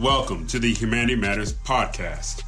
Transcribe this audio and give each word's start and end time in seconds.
Welcome 0.00 0.48
to 0.48 0.58
the 0.58 0.74
Humanity 0.74 1.14
Matters 1.14 1.52
podcast, 1.52 2.42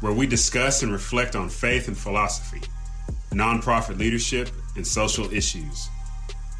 where 0.00 0.12
we 0.12 0.26
discuss 0.26 0.82
and 0.82 0.92
reflect 0.92 1.34
on 1.34 1.48
faith 1.48 1.88
and 1.88 1.96
philosophy, 1.96 2.60
nonprofit 3.30 3.96
leadership, 3.96 4.50
and 4.76 4.86
social 4.86 5.32
issues. 5.32 5.88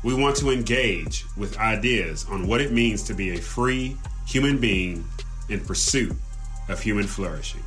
We 0.02 0.14
want 0.14 0.36
to 0.36 0.48
engage 0.48 1.26
with 1.36 1.58
ideas 1.58 2.24
on 2.30 2.46
what 2.46 2.62
it 2.62 2.72
means 2.72 3.02
to 3.02 3.14
be 3.14 3.34
a 3.34 3.36
free 3.36 3.98
human 4.26 4.58
being 4.58 5.04
in 5.50 5.60
pursuit 5.60 6.16
of 6.70 6.80
human 6.80 7.06
flourishing. 7.06 7.62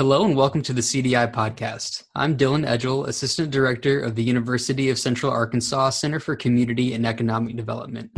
Hello 0.00 0.24
and 0.24 0.34
welcome 0.34 0.62
to 0.62 0.72
the 0.72 0.80
CDI 0.80 1.30
podcast. 1.30 2.04
I'm 2.14 2.34
Dylan 2.34 2.66
Edgel, 2.66 3.06
Assistant 3.06 3.50
Director 3.50 4.00
of 4.00 4.14
the 4.14 4.22
University 4.22 4.88
of 4.88 4.98
Central 4.98 5.30
Arkansas 5.30 5.90
Center 5.90 6.18
for 6.18 6.34
Community 6.34 6.94
and 6.94 7.06
Economic 7.06 7.54
Development. 7.54 8.10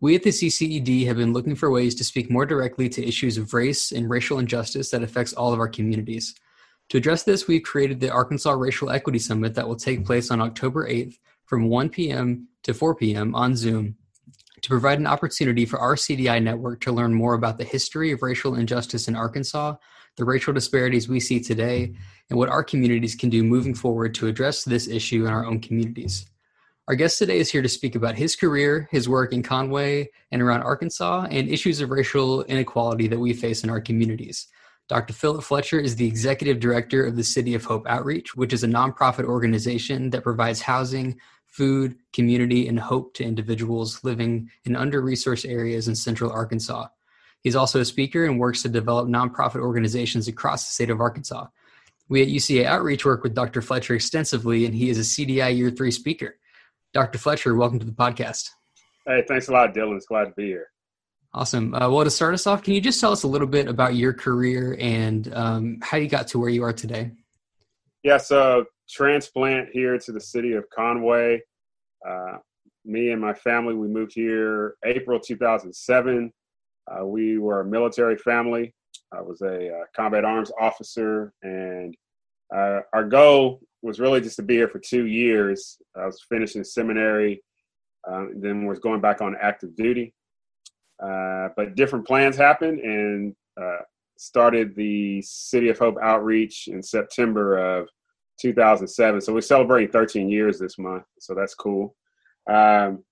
We 0.00 0.16
at 0.16 0.24
the 0.24 0.30
CCED 0.30 1.06
have 1.06 1.18
been 1.18 1.32
looking 1.32 1.54
for 1.54 1.70
ways 1.70 1.94
to 1.94 2.02
speak 2.02 2.28
more 2.28 2.44
directly 2.44 2.88
to 2.88 3.06
issues 3.06 3.38
of 3.38 3.54
race 3.54 3.92
and 3.92 4.10
racial 4.10 4.40
injustice 4.40 4.90
that 4.90 5.04
affects 5.04 5.32
all 5.32 5.52
of 5.52 5.60
our 5.60 5.68
communities. 5.68 6.34
To 6.88 6.96
address 6.96 7.22
this, 7.22 7.46
we've 7.46 7.62
created 7.62 8.00
the 8.00 8.10
Arkansas 8.10 8.50
Racial 8.50 8.90
Equity 8.90 9.20
Summit 9.20 9.54
that 9.54 9.68
will 9.68 9.76
take 9.76 10.04
place 10.04 10.32
on 10.32 10.40
October 10.40 10.88
8th 10.88 11.18
from 11.44 11.68
1 11.68 11.90
p.m. 11.90 12.48
to 12.64 12.74
4 12.74 12.96
p.m. 12.96 13.32
on 13.36 13.54
Zoom 13.54 13.94
to 14.62 14.68
provide 14.68 14.98
an 14.98 15.06
opportunity 15.06 15.66
for 15.66 15.78
our 15.78 15.96
CDI 15.96 16.42
network 16.42 16.80
to 16.82 16.92
learn 16.92 17.12
more 17.12 17.34
about 17.34 17.58
the 17.58 17.64
history 17.64 18.12
of 18.12 18.22
racial 18.22 18.54
injustice 18.54 19.08
in 19.08 19.16
Arkansas 19.16 19.74
the 20.16 20.24
racial 20.24 20.52
disparities 20.52 21.08
we 21.08 21.20
see 21.20 21.40
today, 21.40 21.94
and 22.28 22.38
what 22.38 22.48
our 22.48 22.62
communities 22.62 23.14
can 23.14 23.30
do 23.30 23.42
moving 23.42 23.74
forward 23.74 24.14
to 24.14 24.26
address 24.26 24.64
this 24.64 24.88
issue 24.88 25.26
in 25.26 25.32
our 25.32 25.46
own 25.46 25.60
communities. 25.60 26.26
Our 26.88 26.94
guest 26.94 27.18
today 27.18 27.38
is 27.38 27.50
here 27.50 27.62
to 27.62 27.68
speak 27.68 27.94
about 27.94 28.16
his 28.16 28.36
career, 28.36 28.88
his 28.90 29.08
work 29.08 29.32
in 29.32 29.42
Conway 29.42 30.10
and 30.30 30.42
around 30.42 30.62
Arkansas, 30.62 31.26
and 31.30 31.48
issues 31.48 31.80
of 31.80 31.90
racial 31.90 32.42
inequality 32.42 33.08
that 33.08 33.18
we 33.18 33.32
face 33.32 33.64
in 33.64 33.70
our 33.70 33.80
communities. 33.80 34.48
Dr. 34.88 35.14
Philip 35.14 35.44
Fletcher 35.44 35.78
is 35.78 35.96
the 35.96 36.06
executive 36.06 36.58
director 36.60 37.06
of 37.06 37.16
the 37.16 37.24
City 37.24 37.54
of 37.54 37.64
Hope 37.64 37.86
Outreach, 37.86 38.34
which 38.34 38.52
is 38.52 38.64
a 38.64 38.68
nonprofit 38.68 39.24
organization 39.24 40.10
that 40.10 40.24
provides 40.24 40.60
housing, 40.60 41.18
food, 41.52 41.96
community, 42.14 42.66
and 42.66 42.80
hope 42.80 43.12
to 43.14 43.24
individuals 43.24 44.02
living 44.02 44.50
in 44.64 44.74
under 44.74 45.02
resourced 45.02 45.48
areas 45.48 45.86
in 45.86 45.94
central 45.94 46.32
Arkansas. 46.32 46.88
He's 47.42 47.56
also 47.56 47.80
a 47.80 47.84
speaker 47.84 48.24
and 48.24 48.40
works 48.40 48.62
to 48.62 48.70
develop 48.70 49.06
nonprofit 49.06 49.60
organizations 49.60 50.28
across 50.28 50.66
the 50.66 50.72
state 50.72 50.88
of 50.88 51.00
Arkansas. 51.00 51.46
We 52.08 52.22
at 52.22 52.28
UCA 52.28 52.64
Outreach 52.64 53.04
work 53.04 53.22
with 53.22 53.34
Dr. 53.34 53.60
Fletcher 53.60 53.94
extensively, 53.94 54.64
and 54.64 54.74
he 54.74 54.88
is 54.88 54.98
a 54.98 55.02
CDI 55.02 55.54
Year 55.56 55.70
3 55.70 55.90
speaker. 55.90 56.38
Dr. 56.94 57.18
Fletcher, 57.18 57.54
welcome 57.54 57.78
to 57.78 57.84
the 57.84 57.92
podcast. 57.92 58.48
Hey, 59.06 59.22
thanks 59.28 59.48
a 59.48 59.52
lot, 59.52 59.74
Dylan. 59.74 59.96
It's 59.96 60.06
glad 60.06 60.26
to 60.26 60.32
be 60.32 60.46
here. 60.46 60.68
Awesome. 61.34 61.74
Uh, 61.74 61.90
well, 61.90 62.04
to 62.04 62.10
start 62.10 62.32
us 62.32 62.46
off, 62.46 62.62
can 62.62 62.72
you 62.72 62.80
just 62.80 63.00
tell 63.00 63.12
us 63.12 63.24
a 63.24 63.28
little 63.28 63.46
bit 63.46 63.68
about 63.68 63.94
your 63.94 64.14
career 64.14 64.76
and 64.78 65.32
um, 65.34 65.78
how 65.82 65.98
you 65.98 66.08
got 66.08 66.28
to 66.28 66.38
where 66.38 66.50
you 66.50 66.62
are 66.62 66.72
today? 66.72 67.10
Yeah, 68.02 68.18
so 68.18 68.66
transplant 68.92 69.70
here 69.72 69.98
to 69.98 70.12
the 70.12 70.20
city 70.20 70.52
of 70.52 70.68
Conway. 70.70 71.40
Uh, 72.06 72.38
me 72.84 73.10
and 73.10 73.20
my 73.20 73.32
family, 73.32 73.74
we 73.74 73.88
moved 73.88 74.12
here 74.14 74.74
April 74.84 75.18
2007. 75.18 76.32
Uh, 76.90 77.06
we 77.06 77.38
were 77.38 77.60
a 77.60 77.64
military 77.64 78.16
family. 78.16 78.74
I 79.12 79.20
was 79.20 79.40
a 79.40 79.68
uh, 79.68 79.84
combat 79.94 80.24
arms 80.24 80.50
officer, 80.60 81.32
and 81.42 81.96
uh, 82.54 82.80
our 82.92 83.04
goal 83.04 83.60
was 83.82 84.00
really 84.00 84.20
just 84.20 84.36
to 84.36 84.42
be 84.42 84.54
here 84.54 84.68
for 84.68 84.78
two 84.78 85.06
years. 85.06 85.78
I 85.96 86.06
was 86.06 86.24
finishing 86.28 86.64
seminary, 86.64 87.42
um, 88.08 88.34
then 88.40 88.66
was 88.66 88.78
going 88.78 89.00
back 89.00 89.20
on 89.20 89.36
active 89.40 89.76
duty. 89.76 90.12
Uh, 91.02 91.48
but 91.56 91.74
different 91.74 92.06
plans 92.06 92.36
happened, 92.36 92.80
and 92.80 93.34
uh, 93.60 93.82
started 94.18 94.74
the 94.74 95.22
City 95.22 95.68
of 95.68 95.78
Hope 95.78 95.96
outreach 96.02 96.68
in 96.68 96.82
September 96.82 97.58
of 97.58 97.88
2007. 98.42 99.20
So 99.20 99.32
we're 99.32 99.40
celebrating 99.40 99.90
13 99.90 100.28
years 100.28 100.58
this 100.58 100.78
month, 100.78 101.04
so 101.20 101.34
that's 101.34 101.54
cool. 101.54 101.94
Um, 102.50 103.04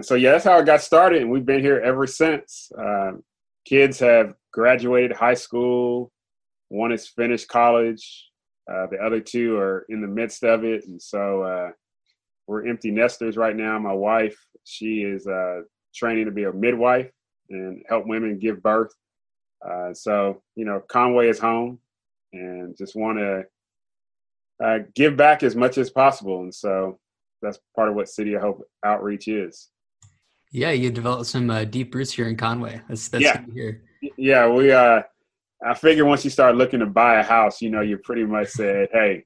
so, 0.00 0.16
yeah, 0.16 0.32
that's 0.32 0.44
how 0.44 0.58
it 0.58 0.66
got 0.66 0.80
started, 0.80 1.22
and 1.22 1.30
we've 1.30 1.46
been 1.46 1.60
here 1.60 1.80
ever 1.80 2.06
since. 2.06 2.70
Uh, 2.76 3.12
kids 3.64 3.98
have 4.00 4.34
graduated 4.52 5.12
high 5.12 5.34
school, 5.34 6.10
one 6.68 6.90
has 6.90 7.06
finished 7.06 7.48
college, 7.48 8.30
uh, 8.70 8.86
the 8.90 8.98
other 8.98 9.20
two 9.20 9.56
are 9.56 9.86
in 9.88 10.00
the 10.00 10.08
midst 10.08 10.42
of 10.42 10.64
it, 10.64 10.84
and 10.86 11.00
so 11.00 11.42
uh, 11.42 11.70
we're 12.46 12.66
empty 12.66 12.90
nesters 12.90 13.36
right 13.36 13.54
now. 13.54 13.78
My 13.78 13.92
wife, 13.92 14.36
she 14.64 15.02
is 15.02 15.26
uh, 15.26 15.60
training 15.94 16.24
to 16.24 16.30
be 16.30 16.44
a 16.44 16.52
midwife 16.52 17.10
and 17.50 17.82
help 17.88 18.06
women 18.06 18.38
give 18.38 18.62
birth. 18.62 18.92
Uh, 19.64 19.94
so, 19.94 20.42
you 20.56 20.64
know, 20.64 20.80
Conway 20.88 21.28
is 21.28 21.38
home, 21.38 21.78
and 22.32 22.76
just 22.76 22.96
want 22.96 23.18
to 23.18 23.44
uh, 24.62 24.78
give 24.94 25.16
back 25.16 25.42
as 25.42 25.56
much 25.56 25.78
as 25.78 25.90
possible, 25.90 26.40
and 26.42 26.54
so 26.54 26.98
that's 27.40 27.58
part 27.74 27.88
of 27.88 27.94
what 27.94 28.08
City 28.08 28.34
of 28.34 28.42
Hope 28.42 28.62
outreach 28.84 29.28
is. 29.28 29.70
Yeah, 30.52 30.70
you 30.70 30.90
developed 30.90 31.26
some 31.26 31.50
uh, 31.50 31.64
deep 31.64 31.94
roots 31.94 32.12
here 32.12 32.28
in 32.28 32.36
Conway. 32.36 32.80
That's 32.88 33.08
that's 33.08 33.24
yeah. 33.24 33.42
here. 33.52 33.82
Yeah, 34.16 34.48
we. 34.48 34.72
Uh, 34.72 35.02
I 35.64 35.74
figure 35.74 36.04
once 36.04 36.24
you 36.24 36.30
start 36.30 36.56
looking 36.56 36.80
to 36.80 36.86
buy 36.86 37.20
a 37.20 37.22
house, 37.22 37.62
you 37.62 37.70
know, 37.70 37.80
you 37.80 37.96
pretty 37.98 38.24
much 38.24 38.48
said, 38.48 38.88
"Hey, 38.92 39.24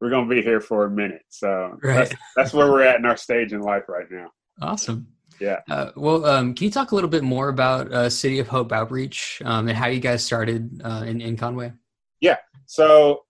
we're 0.00 0.10
gonna 0.10 0.28
be 0.28 0.42
here 0.42 0.60
for 0.60 0.86
a 0.86 0.90
minute." 0.90 1.22
So 1.28 1.78
right. 1.82 2.08
that's, 2.08 2.14
that's 2.36 2.52
where 2.52 2.70
we're 2.70 2.82
at 2.82 2.96
in 2.96 3.04
our 3.04 3.16
stage 3.16 3.52
in 3.52 3.60
life 3.60 3.84
right 3.88 4.10
now. 4.10 4.30
Awesome. 4.60 5.08
Yeah. 5.40 5.60
Uh, 5.68 5.90
well, 5.96 6.24
um, 6.24 6.54
can 6.54 6.64
you 6.64 6.70
talk 6.70 6.92
a 6.92 6.94
little 6.94 7.10
bit 7.10 7.22
more 7.22 7.48
about 7.48 7.92
uh, 7.92 8.08
City 8.08 8.38
of 8.38 8.48
Hope 8.48 8.72
Outreach 8.72 9.42
um, 9.44 9.68
and 9.68 9.76
how 9.76 9.86
you 9.86 10.00
guys 10.00 10.24
started 10.24 10.80
uh, 10.84 11.04
in, 11.06 11.20
in 11.20 11.36
Conway? 11.36 11.72
Yeah. 12.20 12.36
So, 12.66 13.24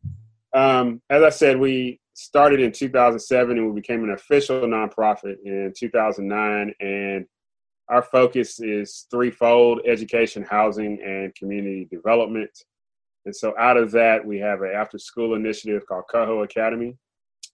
um, 0.55 1.03
as 1.11 1.23
I 1.23 1.31
said, 1.31 1.59
we 1.59 2.01
started 2.15 2.61
in 2.61 2.73
2007 2.73 3.59
and 3.59 3.67
we 3.67 3.81
became 3.81 4.05
an 4.05 4.11
official 4.11 4.61
nonprofit 4.61 5.37
in 5.45 5.73
2009. 5.77 6.73
And 6.81 7.27
our 7.89 8.03
focus 8.03 8.61
is 8.61 9.07
threefold 9.11 9.81
education, 9.85 10.43
housing, 10.43 11.01
and 11.05 11.35
community 11.35 11.87
development. 11.91 12.51
And 13.27 13.35
so, 13.35 13.55
out 13.59 13.77
of 13.77 13.91
that, 13.93 14.25
we 14.25 14.39
have 14.39 14.63
an 14.63 14.71
after 14.75 14.99
school 14.99 15.35
initiative 15.35 15.87
called 15.87 16.05
Coho 16.11 16.43
Academy, 16.43 16.97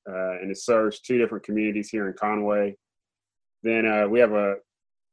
uh, 0.08 0.38
and 0.40 0.50
it 0.50 0.58
serves 0.58 1.00
two 1.00 1.18
different 1.18 1.44
communities 1.44 1.90
here 1.90 2.08
in 2.08 2.14
Conway. 2.14 2.76
Then 3.62 3.86
uh, 3.86 4.08
we 4.08 4.18
have 4.20 4.32
a 4.32 4.56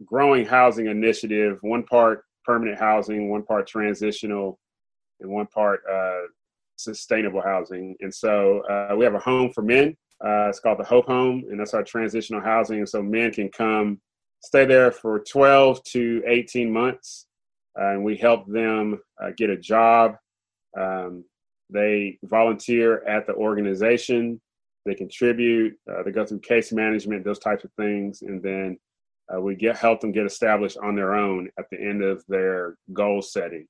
growing 0.05 0.45
housing 0.45 0.87
initiative, 0.87 1.59
one 1.61 1.83
part 1.83 2.23
permanent 2.43 2.79
housing, 2.79 3.29
one 3.29 3.43
part 3.43 3.67
transitional, 3.67 4.59
and 5.19 5.29
one 5.29 5.47
part 5.47 5.81
uh, 5.91 6.21
sustainable 6.77 7.41
housing. 7.41 7.95
And 7.99 8.13
so, 8.13 8.61
uh, 8.69 8.95
we 8.95 9.03
have 9.03 9.15
a 9.15 9.19
home 9.19 9.51
for 9.53 9.61
men. 9.61 9.95
Uh, 10.23 10.47
it's 10.49 10.59
called 10.59 10.79
the 10.79 10.83
Hope 10.83 11.07
Home, 11.07 11.43
and 11.49 11.59
that's 11.59 11.73
our 11.73 11.83
transitional 11.83 12.41
housing. 12.41 12.85
So, 12.85 13.01
men 13.01 13.31
can 13.31 13.49
come 13.49 13.99
stay 14.41 14.65
there 14.65 14.91
for 14.91 15.19
12 15.19 15.83
to 15.83 16.23
18 16.25 16.71
months, 16.71 17.27
uh, 17.79 17.89
and 17.89 18.03
we 18.03 18.15
help 18.15 18.47
them 18.47 18.99
uh, 19.21 19.31
get 19.37 19.49
a 19.49 19.57
job. 19.57 20.15
Um, 20.77 21.25
they 21.69 22.17
volunteer 22.23 23.05
at 23.07 23.27
the 23.27 23.33
organization, 23.33 24.39
they 24.85 24.95
contribute, 24.95 25.77
uh, 25.91 26.03
they 26.03 26.11
go 26.11 26.25
through 26.25 26.39
case 26.39 26.71
management, 26.71 27.25
those 27.25 27.39
types 27.39 27.63
of 27.63 27.71
things, 27.73 28.21
and 28.21 28.41
then 28.41 28.77
uh, 29.33 29.41
we 29.41 29.55
get 29.55 29.75
help 29.75 29.99
them 29.99 30.13
get 30.13 30.25
established 30.25 30.77
on 30.77 30.95
their 30.95 31.13
own 31.13 31.49
at 31.59 31.65
the 31.69 31.77
end 31.77 32.01
of 32.01 32.23
their 32.27 32.77
goal 32.93 33.21
setting. 33.21 33.67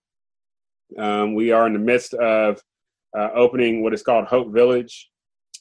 Um, 0.97 1.33
we 1.33 1.51
are 1.51 1.65
in 1.65 1.73
the 1.73 1.79
midst 1.79 2.13
of 2.13 2.61
uh, 3.17 3.29
opening 3.33 3.81
what 3.81 3.93
is 3.93 4.03
called 4.03 4.25
Hope 4.25 4.53
Village, 4.53 5.09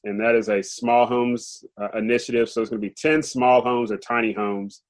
and 0.05 0.21
that 0.21 0.34
is 0.34 0.49
a 0.49 0.62
small 0.62 1.06
homes 1.06 1.65
uh, 1.81 1.89
initiative. 1.97 2.49
So 2.49 2.61
it's 2.61 2.71
going 2.71 2.82
to 2.82 2.88
be 2.88 2.94
10 2.94 3.23
small 3.23 3.62
homes 3.62 3.91
or 3.91 3.97
tiny 3.97 4.32
homes 4.32 4.82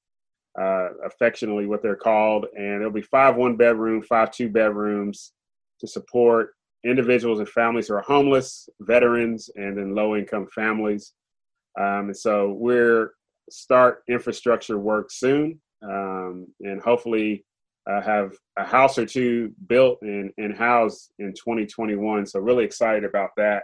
uh, 0.59 0.89
affectionately 1.05 1.65
what 1.65 1.81
they're 1.81 1.95
called. 1.95 2.45
And 2.55 2.79
there'll 2.81 2.91
be 2.91 3.01
five 3.01 3.35
one 3.35 3.55
bedroom, 3.55 4.01
five 4.01 4.31
two 4.31 4.49
bedrooms 4.49 5.33
to 5.79 5.87
support 5.87 6.53
individuals 6.83 7.39
and 7.39 7.49
families 7.49 7.87
who 7.87 7.95
are 7.95 8.01
homeless, 8.01 8.67
veterans, 8.81 9.49
and 9.55 9.77
then 9.77 9.95
low 9.95 10.15
income 10.15 10.47
families. 10.53 11.13
Um, 11.79 12.07
and 12.07 12.17
so 12.17 12.53
we're 12.53 13.13
start 13.49 14.03
infrastructure 14.09 14.77
work 14.77 15.11
soon, 15.11 15.61
um, 15.83 16.47
and 16.61 16.81
hopefully 16.81 17.45
uh, 17.89 18.01
have 18.01 18.33
a 18.57 18.65
house 18.65 18.97
or 18.97 19.05
two 19.05 19.53
built 19.67 19.99
and, 20.01 20.31
housed 20.57 21.11
in 21.19 21.33
2021. 21.33 22.25
So 22.25 22.39
really 22.39 22.65
excited 22.65 23.03
about 23.03 23.29
that. 23.37 23.63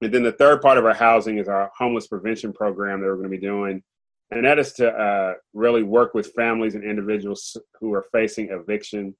And 0.00 0.12
then 0.14 0.22
the 0.22 0.32
third 0.32 0.62
part 0.62 0.78
of 0.78 0.84
our 0.84 0.94
housing 0.94 1.38
is 1.38 1.48
our 1.48 1.70
homeless 1.76 2.06
prevention 2.06 2.52
program 2.52 3.00
that 3.00 3.06
we're 3.06 3.16
going 3.16 3.30
to 3.30 3.36
be 3.36 3.38
doing 3.38 3.82
and 4.30 4.44
that 4.44 4.58
is 4.58 4.72
to 4.74 4.90
uh, 4.90 5.34
really 5.54 5.82
work 5.82 6.14
with 6.14 6.32
families 6.34 6.74
and 6.74 6.84
individuals 6.84 7.56
who 7.80 7.94
are 7.94 8.06
facing 8.12 8.50
eviction, 8.50 9.16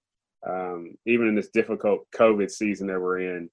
um, 0.46 0.94
even 1.06 1.28
in 1.28 1.34
this 1.34 1.48
difficult 1.48 2.06
COVID 2.14 2.50
season 2.50 2.86
that 2.88 3.00
we're 3.00 3.20
in, 3.20 3.50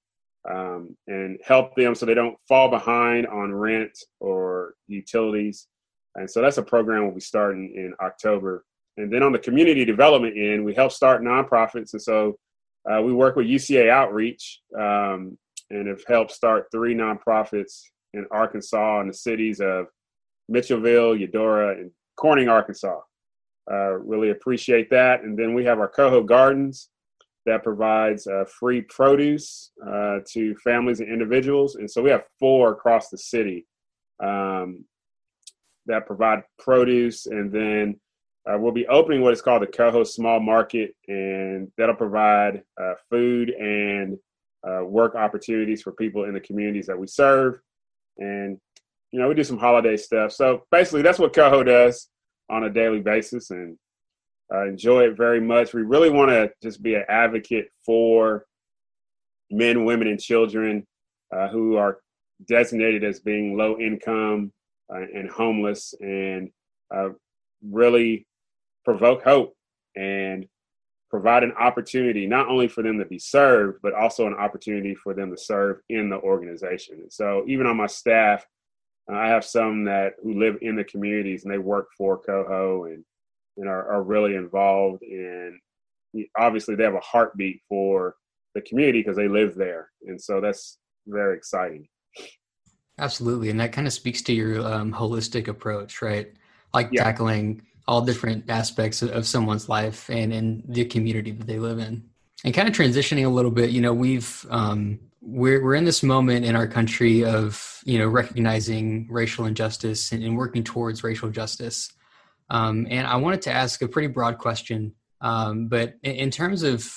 um, 0.48 0.96
and 1.06 1.38
help 1.42 1.74
them 1.74 1.94
so 1.94 2.04
they 2.04 2.14
don't 2.14 2.36
fall 2.46 2.68
behind 2.68 3.26
on 3.26 3.54
rent 3.54 3.98
or 4.20 4.74
utilities. 4.86 5.66
And 6.14 6.30
so 6.30 6.42
that's 6.42 6.58
a 6.58 6.62
program 6.62 7.04
we'll 7.04 7.14
be 7.14 7.20
starting 7.20 7.72
in 7.74 7.94
October. 8.04 8.64
And 8.96 9.12
then 9.12 9.22
on 9.22 9.32
the 9.32 9.38
community 9.38 9.84
development 9.84 10.36
end, 10.36 10.64
we 10.64 10.74
help 10.74 10.92
start 10.92 11.22
nonprofits. 11.22 11.92
And 11.92 12.02
so 12.02 12.38
uh, 12.90 13.02
we 13.02 13.12
work 13.12 13.36
with 13.36 13.46
UCA 13.46 13.90
Outreach 13.90 14.60
um, 14.78 15.36
and 15.70 15.88
have 15.88 16.02
helped 16.06 16.32
start 16.32 16.68
three 16.72 16.94
nonprofits 16.94 17.82
in 18.14 18.26
Arkansas 18.30 19.00
in 19.00 19.08
the 19.08 19.14
cities 19.14 19.60
of 19.60 19.86
Mitchellville, 20.50 21.18
Eudora, 21.18 21.72
and 21.72 21.90
Corning, 22.16 22.48
Arkansas. 22.48 23.00
Uh, 23.70 23.94
really 23.94 24.30
appreciate 24.30 24.88
that. 24.90 25.22
And 25.22 25.36
then 25.36 25.54
we 25.54 25.64
have 25.64 25.80
our 25.80 25.88
Coho 25.88 26.22
Gardens 26.22 26.88
that 27.46 27.62
provides 27.62 28.26
uh, 28.26 28.44
free 28.44 28.80
produce 28.82 29.72
uh, 29.86 30.18
to 30.32 30.54
families 30.56 31.00
and 31.00 31.12
individuals. 31.12 31.76
And 31.76 31.90
so 31.90 32.02
we 32.02 32.10
have 32.10 32.24
four 32.38 32.72
across 32.72 33.08
the 33.08 33.18
city 33.18 33.66
um, 34.22 34.84
that 35.86 36.06
provide 36.06 36.42
produce. 36.58 37.26
And 37.26 37.52
then 37.52 38.00
uh, 38.48 38.56
we'll 38.58 38.72
be 38.72 38.86
opening 38.86 39.22
what 39.22 39.32
is 39.32 39.42
called 39.42 39.62
the 39.62 39.66
Coho 39.66 40.04
Small 40.04 40.38
Market, 40.40 40.94
and 41.08 41.70
that'll 41.76 41.96
provide 41.96 42.62
uh, 42.80 42.94
food 43.10 43.50
and 43.50 44.18
uh, 44.66 44.84
work 44.84 45.14
opportunities 45.14 45.82
for 45.82 45.92
people 45.92 46.24
in 46.24 46.34
the 46.34 46.40
communities 46.40 46.86
that 46.86 46.98
we 46.98 47.06
serve. 47.06 47.58
And, 48.18 48.58
you 49.10 49.18
know, 49.18 49.28
we 49.28 49.34
do 49.34 49.44
some 49.44 49.58
holiday 49.58 49.96
stuff. 49.96 50.32
So 50.32 50.62
basically, 50.70 51.02
that's 51.02 51.18
what 51.18 51.32
Coho 51.32 51.64
does 51.64 52.08
on 52.48 52.64
a 52.64 52.70
daily 52.70 53.00
basis 53.00 53.50
and 53.50 53.76
uh, 54.54 54.66
enjoy 54.66 55.04
it 55.04 55.16
very 55.16 55.40
much. 55.40 55.74
We 55.74 55.82
really 55.82 56.10
want 56.10 56.30
to 56.30 56.50
just 56.62 56.82
be 56.82 56.94
an 56.94 57.04
advocate 57.08 57.68
for 57.84 58.44
men, 59.50 59.84
women, 59.84 60.06
and 60.08 60.20
children 60.20 60.86
uh, 61.34 61.48
who 61.48 61.76
are 61.76 61.98
designated 62.46 63.02
as 63.02 63.20
being 63.20 63.56
low 63.56 63.78
income 63.78 64.52
uh, 64.92 65.00
and 65.00 65.28
homeless 65.28 65.94
and 66.00 66.50
uh, 66.94 67.08
really 67.68 68.26
provoke 68.86 69.24
hope 69.24 69.52
and 69.96 70.46
provide 71.10 71.42
an 71.42 71.52
opportunity 71.58 72.26
not 72.26 72.48
only 72.48 72.68
for 72.68 72.82
them 72.82 72.98
to 72.98 73.04
be 73.04 73.18
served, 73.18 73.80
but 73.82 73.92
also 73.94 74.26
an 74.26 74.34
opportunity 74.34 74.94
for 74.94 75.12
them 75.12 75.30
to 75.30 75.36
serve 75.36 75.78
in 75.88 76.08
the 76.08 76.16
organization. 76.20 76.98
And 77.00 77.12
so 77.12 77.44
even 77.48 77.66
on 77.66 77.76
my 77.76 77.88
staff, 77.88 78.46
I 79.08 79.28
have 79.28 79.44
some 79.44 79.84
that 79.84 80.14
who 80.22 80.38
live 80.38 80.58
in 80.62 80.76
the 80.76 80.84
communities 80.84 81.44
and 81.44 81.52
they 81.52 81.58
work 81.58 81.88
for 81.98 82.18
Coho 82.18 82.84
and 82.84 83.04
and 83.56 83.68
are, 83.68 83.90
are 83.90 84.02
really 84.02 84.34
involved 84.36 85.02
in. 85.02 85.58
Obviously, 86.38 86.74
they 86.74 86.84
have 86.84 86.94
a 86.94 87.00
heartbeat 87.00 87.60
for 87.68 88.16
the 88.54 88.60
community 88.62 89.00
because 89.00 89.16
they 89.16 89.28
live 89.28 89.54
there, 89.54 89.90
and 90.06 90.20
so 90.20 90.40
that's 90.40 90.78
very 91.06 91.36
exciting. 91.36 91.86
Absolutely, 92.98 93.50
and 93.50 93.60
that 93.60 93.72
kind 93.72 93.86
of 93.86 93.92
speaks 93.92 94.22
to 94.22 94.32
your 94.32 94.60
um, 94.66 94.92
holistic 94.92 95.48
approach, 95.48 96.02
right? 96.02 96.32
Like 96.74 96.88
yeah. 96.90 97.04
tackling 97.04 97.62
all 97.88 98.00
different 98.00 98.48
aspects 98.50 99.02
of 99.02 99.26
someone's 99.26 99.68
life 99.68 100.08
and 100.10 100.32
in 100.32 100.62
the 100.68 100.84
community 100.84 101.30
that 101.30 101.46
they 101.46 101.58
live 101.58 101.78
in 101.78 102.02
and 102.44 102.54
kind 102.54 102.68
of 102.68 102.74
transitioning 102.74 103.24
a 103.24 103.28
little 103.28 103.50
bit 103.50 103.70
you 103.70 103.80
know 103.80 103.94
we've 103.94 104.44
um, 104.50 104.98
we're 105.26 105.62
we're 105.62 105.74
in 105.74 105.84
this 105.84 106.02
moment 106.02 106.44
in 106.44 106.54
our 106.54 106.68
country 106.68 107.24
of 107.24 107.82
you 107.84 107.98
know 107.98 108.06
recognizing 108.06 109.08
racial 109.10 109.44
injustice 109.46 110.12
and, 110.12 110.22
and 110.22 110.36
working 110.36 110.62
towards 110.62 111.02
racial 111.02 111.28
justice. 111.28 111.92
Um, 112.48 112.86
and 112.88 113.08
I 113.08 113.16
wanted 113.16 113.42
to 113.42 113.52
ask 113.52 113.82
a 113.82 113.88
pretty 113.88 114.06
broad 114.06 114.38
question, 114.38 114.94
um, 115.20 115.66
but 115.66 115.94
in, 116.04 116.12
in, 116.12 116.30
terms 116.30 116.62
of 116.62 116.88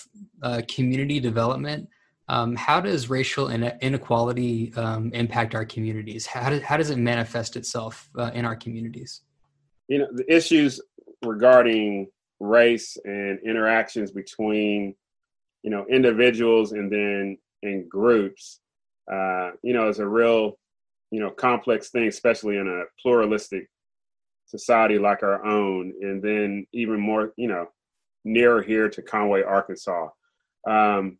uh, 0.43 0.61
community 0.67 1.19
development, 1.19 1.89
um, 2.27 2.55
how 2.55 2.79
does 2.79 3.09
racial 3.09 3.49
inequality 3.49 4.71
um, 4.75 5.11
impact 5.11 5.55
our 5.55 5.65
communities? 5.65 6.27
How 6.27 6.51
does 6.51 6.61
how 6.61 6.77
does 6.77 6.91
it 6.91 6.99
manifest 6.99 7.55
itself 7.55 8.11
uh, 8.15 8.29
in 8.35 8.45
our 8.45 8.55
communities? 8.55 9.21
You 9.89 9.99
know, 9.99 10.07
the 10.11 10.33
issues 10.33 10.79
regarding 11.25 12.07
race 12.39 12.97
and 13.03 13.39
interactions 13.43 14.11
between 14.11 14.95
you 15.63 15.69
know 15.69 15.85
individuals 15.89 16.71
and 16.71 16.89
then 16.89 17.37
in 17.61 17.87
groups, 17.89 18.59
uh, 19.11 19.51
you 19.61 19.73
know, 19.73 19.89
is 19.89 19.99
a 19.99 20.07
real, 20.07 20.57
you 21.11 21.19
know, 21.19 21.29
complex 21.29 21.89
thing, 21.89 22.07
especially 22.07 22.57
in 22.57 22.67
a 22.67 22.83
pluralistic 23.01 23.69
society 24.45 24.97
like 24.97 25.23
our 25.23 25.45
own, 25.45 25.93
and 26.01 26.21
then 26.21 26.65
even 26.73 26.99
more, 26.99 27.33
you 27.37 27.47
know, 27.47 27.67
nearer 28.23 28.61
here 28.61 28.89
to 28.89 29.01
Conway, 29.01 29.43
Arkansas. 29.43 30.09
Um, 30.67 31.17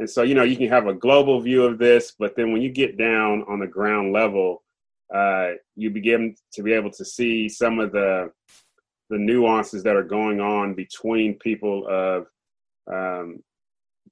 and 0.00 0.10
so, 0.10 0.22
you 0.22 0.34
know, 0.34 0.42
you 0.42 0.56
can 0.56 0.68
have 0.68 0.86
a 0.86 0.94
global 0.94 1.40
view 1.40 1.64
of 1.64 1.78
this, 1.78 2.14
but 2.18 2.34
then 2.36 2.52
when 2.52 2.62
you 2.62 2.70
get 2.70 2.98
down 2.98 3.44
on 3.48 3.60
the 3.60 3.66
ground 3.66 4.12
level, 4.12 4.63
uh, 5.12 5.52
you 5.76 5.90
begin 5.90 6.36
to 6.52 6.62
be 6.62 6.72
able 6.72 6.90
to 6.92 7.04
see 7.04 7.48
some 7.48 7.78
of 7.78 7.92
the 7.92 8.30
the 9.10 9.18
nuances 9.18 9.82
that 9.82 9.96
are 9.96 10.02
going 10.02 10.40
on 10.40 10.74
between 10.74 11.38
people 11.38 11.86
of 11.88 12.26
um, 12.90 13.42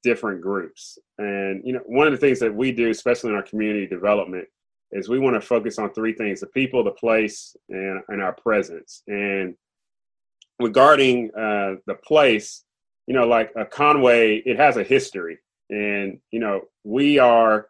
different 0.03 0.41
groups. 0.41 0.99
And 1.19 1.63
you 1.65 1.73
know, 1.73 1.81
one 1.87 2.07
of 2.07 2.13
the 2.13 2.19
things 2.19 2.39
that 2.41 2.55
we 2.55 2.73
do, 2.73 2.91
especially 2.91 3.31
in 3.31 3.37
our 3.37 3.43
community 3.43 3.87
development, 3.87 4.47
is 4.91 5.09
we 5.09 5.19
want 5.19 5.35
to 5.35 5.47
focus 5.47 5.79
on 5.79 5.93
three 5.93 6.13
things: 6.13 6.41
the 6.41 6.47
people, 6.49 6.85
the 6.85 6.91
place, 6.91 7.57
and, 7.69 8.03
and 8.09 8.23
our 8.23 8.35
presence. 8.35 9.03
And 9.07 9.55
regarding 10.61 11.31
uh, 11.31 11.77
the 11.87 11.97
place, 12.05 12.65
you 13.07 13.15
know, 13.15 13.27
like 13.27 13.53
a 13.57 13.65
Conway, 13.65 14.37
it 14.45 14.59
has 14.59 14.77
a 14.77 14.85
history, 14.85 15.39
and 15.71 16.19
you 16.31 16.41
know, 16.41 16.63
we 16.85 17.19
are, 17.19 17.69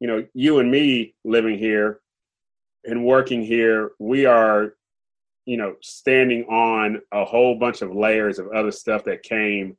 you 0.00 0.08
know, 0.08 0.26
you 0.34 0.58
and 0.58 0.70
me 0.70 1.14
living 1.24 1.58
here 1.58 2.00
and 2.86 3.04
working 3.04 3.42
here, 3.42 3.92
we 3.98 4.26
are 4.26 4.74
you 5.44 5.56
know 5.56 5.74
standing 5.82 6.44
on 6.44 7.00
a 7.12 7.24
whole 7.24 7.58
bunch 7.58 7.82
of 7.82 7.94
layers 7.94 8.38
of 8.38 8.48
other 8.48 8.72
stuff 8.72 9.04
that 9.04 9.22
came 9.22 9.76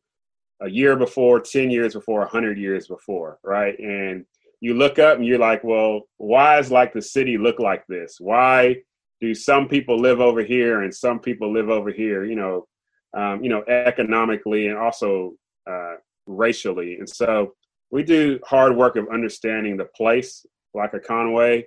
a 0.61 0.69
year 0.69 0.95
before, 0.95 1.39
10 1.39 1.69
years 1.69 1.93
before, 1.93 2.21
100 2.21 2.57
years 2.57 2.87
before, 2.87 3.37
right? 3.43 3.77
And 3.79 4.25
you 4.59 4.73
look 4.73 4.97
up 4.97 5.17
and 5.17 5.25
you're 5.25 5.37
like, 5.37 5.63
well, 5.63 6.01
why 6.17 6.57
is 6.57 6.71
like 6.71 6.93
the 6.93 7.01
city 7.01 7.37
look 7.37 7.59
like 7.59 7.85
this? 7.87 8.17
Why 8.19 8.77
do 9.21 9.33
some 9.33 9.67
people 9.67 9.99
live 9.99 10.19
over 10.19 10.43
here 10.43 10.81
and 10.81 10.93
some 10.93 11.19
people 11.19 11.51
live 11.53 11.69
over 11.69 11.91
here, 11.91 12.23
you 12.23 12.35
know, 12.35 12.67
um, 13.15 13.43
you 13.43 13.49
know, 13.49 13.63
economically 13.67 14.67
and 14.67 14.77
also 14.77 15.33
uh, 15.69 15.95
racially. 16.25 16.95
And 16.95 17.09
so 17.09 17.53
we 17.91 18.03
do 18.03 18.39
hard 18.45 18.75
work 18.75 18.95
of 18.95 19.07
understanding 19.11 19.77
the 19.77 19.85
place, 19.85 20.45
like 20.73 20.93
a 20.93 20.99
Conway, 20.99 21.65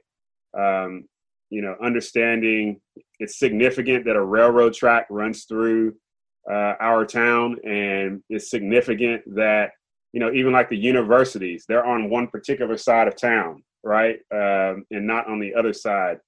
um, 0.59 1.05
you 1.51 1.63
know, 1.63 1.77
understanding 1.83 2.81
it's 3.19 3.39
significant 3.39 4.05
that 4.07 4.17
a 4.17 4.25
railroad 4.25 4.73
track 4.73 5.07
runs 5.11 5.45
through 5.45 5.95
uh, 6.51 6.75
our 6.81 7.05
town, 7.05 7.57
and 7.65 8.23
it's 8.31 8.51
significant 8.51 9.23
that 9.35 9.73
you 10.13 10.21
know 10.21 10.33
even 10.33 10.53
like 10.53 10.69
the 10.69 10.77
universities, 10.77 11.65
they're 11.69 11.85
on 11.85 12.09
one 12.09 12.29
particular 12.29 12.77
side 12.77 13.09
of 13.09 13.17
town, 13.17 13.63
right, 13.83 14.21
um, 14.33 14.87
and 14.91 15.07
not 15.07 15.29
on 15.29 15.39
the 15.39 15.55
other 15.55 15.73
side 15.73 16.19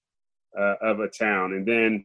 uh, 0.58 0.74
of 0.82 1.00
a 1.00 1.08
town. 1.08 1.54
And 1.54 1.66
then 1.66 2.04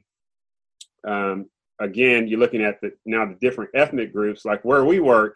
um, 1.07 1.49
again, 1.79 2.27
you're 2.27 2.39
looking 2.39 2.63
at 2.63 2.79
the 2.81 2.91
now 3.05 3.25
the 3.25 3.37
different 3.41 3.71
ethnic 3.73 4.13
groups, 4.13 4.45
like 4.45 4.63
where 4.63 4.85
we 4.85 4.99
work. 4.99 5.35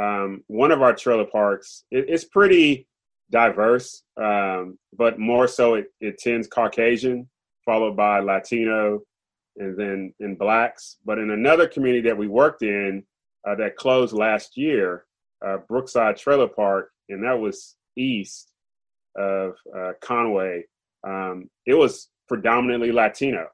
Um, 0.00 0.42
one 0.46 0.70
of 0.70 0.80
our 0.80 0.94
trailer 0.94 1.26
parks, 1.26 1.84
it, 1.90 2.06
it's 2.08 2.24
pretty 2.24 2.86
diverse, 3.32 4.04
um, 4.22 4.78
but 4.96 5.18
more 5.18 5.48
so 5.48 5.74
it, 5.74 5.86
it 6.00 6.18
tends 6.18 6.46
Caucasian, 6.46 7.28
followed 7.64 7.96
by 7.96 8.20
Latino, 8.20 9.00
and 9.56 9.76
then 9.76 10.14
in 10.20 10.36
blacks. 10.36 10.98
But 11.04 11.18
in 11.18 11.30
another 11.30 11.66
community 11.66 12.08
that 12.08 12.16
we 12.16 12.28
worked 12.28 12.62
in 12.62 13.02
uh, 13.48 13.56
that 13.56 13.76
closed 13.76 14.14
last 14.14 14.56
year, 14.56 15.06
uh, 15.44 15.56
Brookside 15.68 16.16
Trailer 16.16 16.46
Park, 16.46 16.90
and 17.08 17.24
that 17.24 17.38
was 17.38 17.74
east 17.96 18.52
of 19.16 19.54
uh, 19.76 19.92
Conway. 20.00 20.64
Um, 21.04 21.50
it 21.66 21.74
was 21.74 22.08
predominantly 22.28 22.92
Latino, 22.92 23.48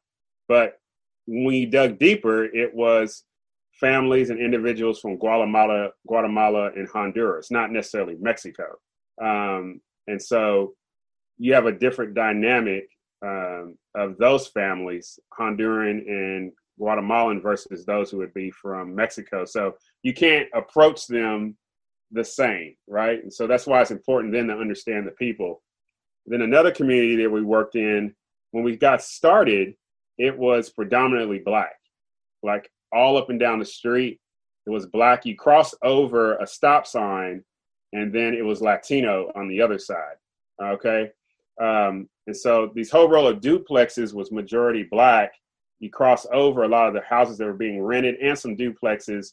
but 0.48 0.78
when 1.26 1.44
we 1.44 1.66
dug 1.66 1.98
deeper, 1.98 2.44
it 2.44 2.74
was 2.74 3.24
families 3.80 4.30
and 4.30 4.40
individuals 4.40 5.00
from 5.00 5.16
Guatemala, 5.16 5.90
Guatemala 6.06 6.72
and 6.74 6.88
Honduras, 6.88 7.50
not 7.50 7.70
necessarily 7.70 8.16
Mexico. 8.20 8.64
Um, 9.20 9.80
and 10.06 10.20
so 10.20 10.74
you 11.38 11.54
have 11.54 11.66
a 11.66 11.72
different 11.72 12.14
dynamic 12.14 12.88
um, 13.24 13.76
of 13.94 14.16
those 14.18 14.46
families, 14.48 15.18
Honduran 15.38 16.06
and 16.08 16.52
Guatemalan 16.78 17.40
versus 17.40 17.84
those 17.84 18.10
who 18.10 18.18
would 18.18 18.34
be 18.34 18.50
from 18.50 18.94
Mexico. 18.94 19.44
So 19.44 19.74
you 20.02 20.14
can't 20.14 20.48
approach 20.54 21.06
them 21.06 21.56
the 22.12 22.24
same, 22.24 22.76
right? 22.86 23.22
And 23.22 23.32
so 23.32 23.46
that's 23.46 23.66
why 23.66 23.82
it's 23.82 23.90
important 23.90 24.32
then 24.32 24.46
to 24.46 24.54
understand 24.54 25.06
the 25.06 25.12
people. 25.12 25.62
Then 26.26 26.42
another 26.42 26.70
community 26.70 27.16
that 27.16 27.30
we 27.30 27.42
worked 27.42 27.74
in, 27.74 28.14
when 28.52 28.64
we 28.64 28.76
got 28.76 29.02
started, 29.02 29.74
it 30.16 30.36
was 30.36 30.70
predominantly 30.70 31.38
black, 31.38 31.76
like 32.42 32.70
all 32.92 33.16
up 33.16 33.30
and 33.30 33.40
down 33.40 33.58
the 33.58 33.64
street. 33.64 34.20
It 34.66 34.70
was 34.70 34.86
black. 34.86 35.24
You 35.26 35.36
cross 35.36 35.74
over 35.82 36.36
a 36.36 36.46
stop 36.46 36.86
sign, 36.86 37.44
and 37.92 38.12
then 38.12 38.34
it 38.34 38.44
was 38.44 38.60
Latino 38.60 39.30
on 39.34 39.48
the 39.48 39.60
other 39.60 39.78
side. 39.78 40.16
Okay. 40.62 41.10
Um, 41.60 42.08
and 42.26 42.36
so 42.36 42.70
these 42.74 42.90
whole 42.90 43.08
row 43.08 43.26
of 43.28 43.40
duplexes 43.40 44.14
was 44.14 44.30
majority 44.30 44.84
black. 44.84 45.32
you 45.80 45.90
cross 45.90 46.26
over 46.32 46.64
a 46.64 46.68
lot 46.68 46.88
of 46.88 46.94
the 46.94 47.00
houses 47.00 47.38
that 47.38 47.46
were 47.46 47.52
being 47.52 47.80
rented 47.80 48.16
and 48.16 48.38
some 48.38 48.56
duplexes 48.56 49.32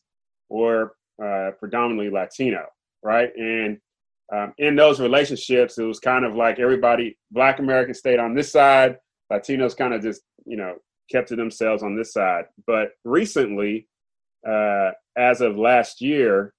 were 0.49 0.95
uh, 1.23 1.51
predominantly 1.59 2.09
Latino, 2.09 2.65
right? 3.03 3.35
And 3.35 3.79
um, 4.33 4.53
in 4.57 4.75
those 4.75 4.99
relationships, 4.99 5.77
it 5.77 5.83
was 5.83 5.99
kind 5.99 6.25
of 6.25 6.35
like 6.35 6.59
everybody, 6.59 7.17
Black 7.31 7.59
Americans 7.59 7.99
stayed 7.99 8.19
on 8.19 8.33
this 8.33 8.51
side, 8.51 8.97
Latinos 9.31 9.77
kind 9.77 9.93
of 9.93 10.01
just, 10.01 10.21
you 10.45 10.57
know, 10.57 10.75
kept 11.11 11.29
to 11.29 11.35
themselves 11.35 11.83
on 11.83 11.95
this 11.95 12.13
side. 12.13 12.45
But 12.65 12.91
recently, 13.03 13.87
uh, 14.47 14.91
as 15.17 15.41
of 15.41 15.57
last 15.57 16.01
year, 16.01 16.53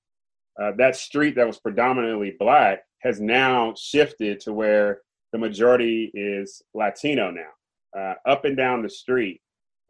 uh, 0.61 0.73
that 0.79 0.97
street 0.97 1.37
that 1.37 1.47
was 1.47 1.59
predominantly 1.59 2.35
Black 2.39 2.83
has 3.01 3.21
now 3.21 3.75
shifted 3.77 4.41
to 4.41 4.53
where 4.53 5.01
the 5.33 5.39
majority 5.39 6.11
is 6.15 6.63
Latino 6.75 7.31
now, 7.31 7.99
uh, 7.99 8.15
up 8.29 8.45
and 8.45 8.57
down 8.57 8.83
the 8.83 8.89
street, 8.89 9.41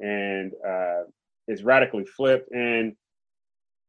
and 0.00 0.52
uh, 0.66 1.02
it's 1.46 1.62
radically 1.62 2.04
flipped. 2.04 2.50
And 2.52 2.94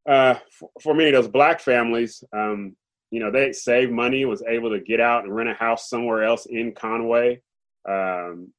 uh, 0.08 0.36
for, 0.52 0.70
for, 0.82 0.94
many 0.94 1.10
of 1.10 1.16
those 1.16 1.32
black 1.32 1.60
families, 1.60 2.24
um, 2.32 2.76
you 3.12 3.20
know, 3.20 3.32
they 3.32 3.54
saved 3.54 3.92
money, 3.92 4.26
was 4.26 4.44
able 4.48 4.70
to 4.70 4.80
get 4.80 5.00
out 5.00 5.24
and 5.24 5.36
rent 5.36 5.50
a 5.50 5.54
house 5.54 5.90
somewhere 5.90 6.24
else 6.24 6.46
in 6.46 6.74
Conway. 6.74 7.42
Um, 7.90 8.54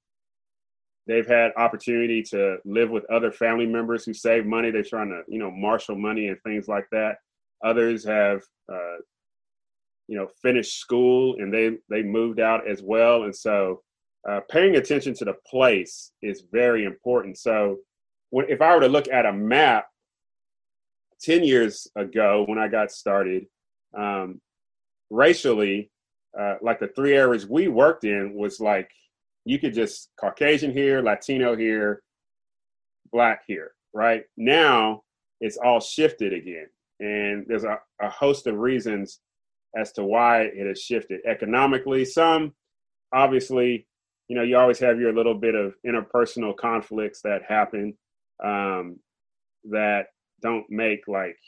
they've 1.06 1.26
had 1.26 1.52
opportunity 1.56 2.22
to 2.22 2.58
live 2.64 2.90
with 2.90 3.10
other 3.10 3.30
family 3.30 3.66
members 3.66 4.04
who 4.04 4.14
save 4.14 4.46
money. 4.46 4.70
They're 4.70 4.82
trying 4.82 5.10
to, 5.10 5.22
you 5.28 5.38
know, 5.38 5.50
marshal 5.50 5.96
money 5.96 6.28
and 6.28 6.38
things 6.42 6.68
like 6.68 6.86
that. 6.92 7.16
Others 7.64 8.04
have 8.04 8.42
uh, 8.72 8.96
you 10.06 10.16
know 10.16 10.28
finished 10.42 10.78
school 10.78 11.36
and 11.38 11.52
they 11.52 11.76
they 11.88 12.02
moved 12.02 12.40
out 12.40 12.68
as 12.68 12.82
well. 12.82 13.24
And 13.24 13.34
so 13.34 13.82
uh, 14.28 14.40
paying 14.50 14.76
attention 14.76 15.14
to 15.14 15.24
the 15.24 15.34
place 15.46 16.12
is 16.22 16.44
very 16.52 16.84
important. 16.84 17.38
So 17.38 17.78
when, 18.30 18.46
if 18.48 18.60
i 18.60 18.74
were 18.74 18.80
to 18.80 18.88
look 18.88 19.08
at 19.08 19.26
a 19.26 19.32
map 19.32 19.86
10 21.22 21.42
years 21.42 21.88
ago 21.96 22.44
when 22.46 22.58
i 22.58 22.68
got 22.68 22.92
started 22.92 23.46
um, 23.96 24.40
racially 25.10 25.90
uh, 26.38 26.56
like 26.60 26.78
the 26.78 26.88
three 26.88 27.14
areas 27.14 27.46
we 27.46 27.68
worked 27.68 28.04
in 28.04 28.34
was 28.34 28.60
like 28.60 28.90
you 29.44 29.58
could 29.58 29.72
just 29.72 30.10
caucasian 30.20 30.72
here 30.72 31.00
latino 31.00 31.56
here 31.56 32.02
black 33.10 33.42
here 33.46 33.72
right? 33.92 34.24
Now 34.36 35.02
it's 35.40 35.56
all 35.56 35.80
shifted 35.80 36.32
again 36.32 36.66
and 37.00 37.44
there's 37.46 37.64
a, 37.64 37.78
a 38.00 38.10
host 38.10 38.46
of 38.46 38.56
reasons 38.56 39.20
as 39.76 39.92
to 39.92 40.04
why 40.04 40.42
it 40.42 40.66
has 40.66 40.80
shifted 40.80 41.20
economically. 41.26 42.04
Some, 42.04 42.54
obviously, 43.12 43.86
you 44.28 44.36
know, 44.36 44.42
you 44.42 44.58
always 44.58 44.78
have 44.78 45.00
your 45.00 45.12
little 45.12 45.34
bit 45.34 45.54
of 45.54 45.74
interpersonal 45.86 46.56
conflicts 46.56 47.22
that 47.22 47.42
happen 47.48 47.96
um, 48.42 48.98
that 49.64 50.06
don't 50.42 50.66
make 50.70 51.08
like 51.08 51.38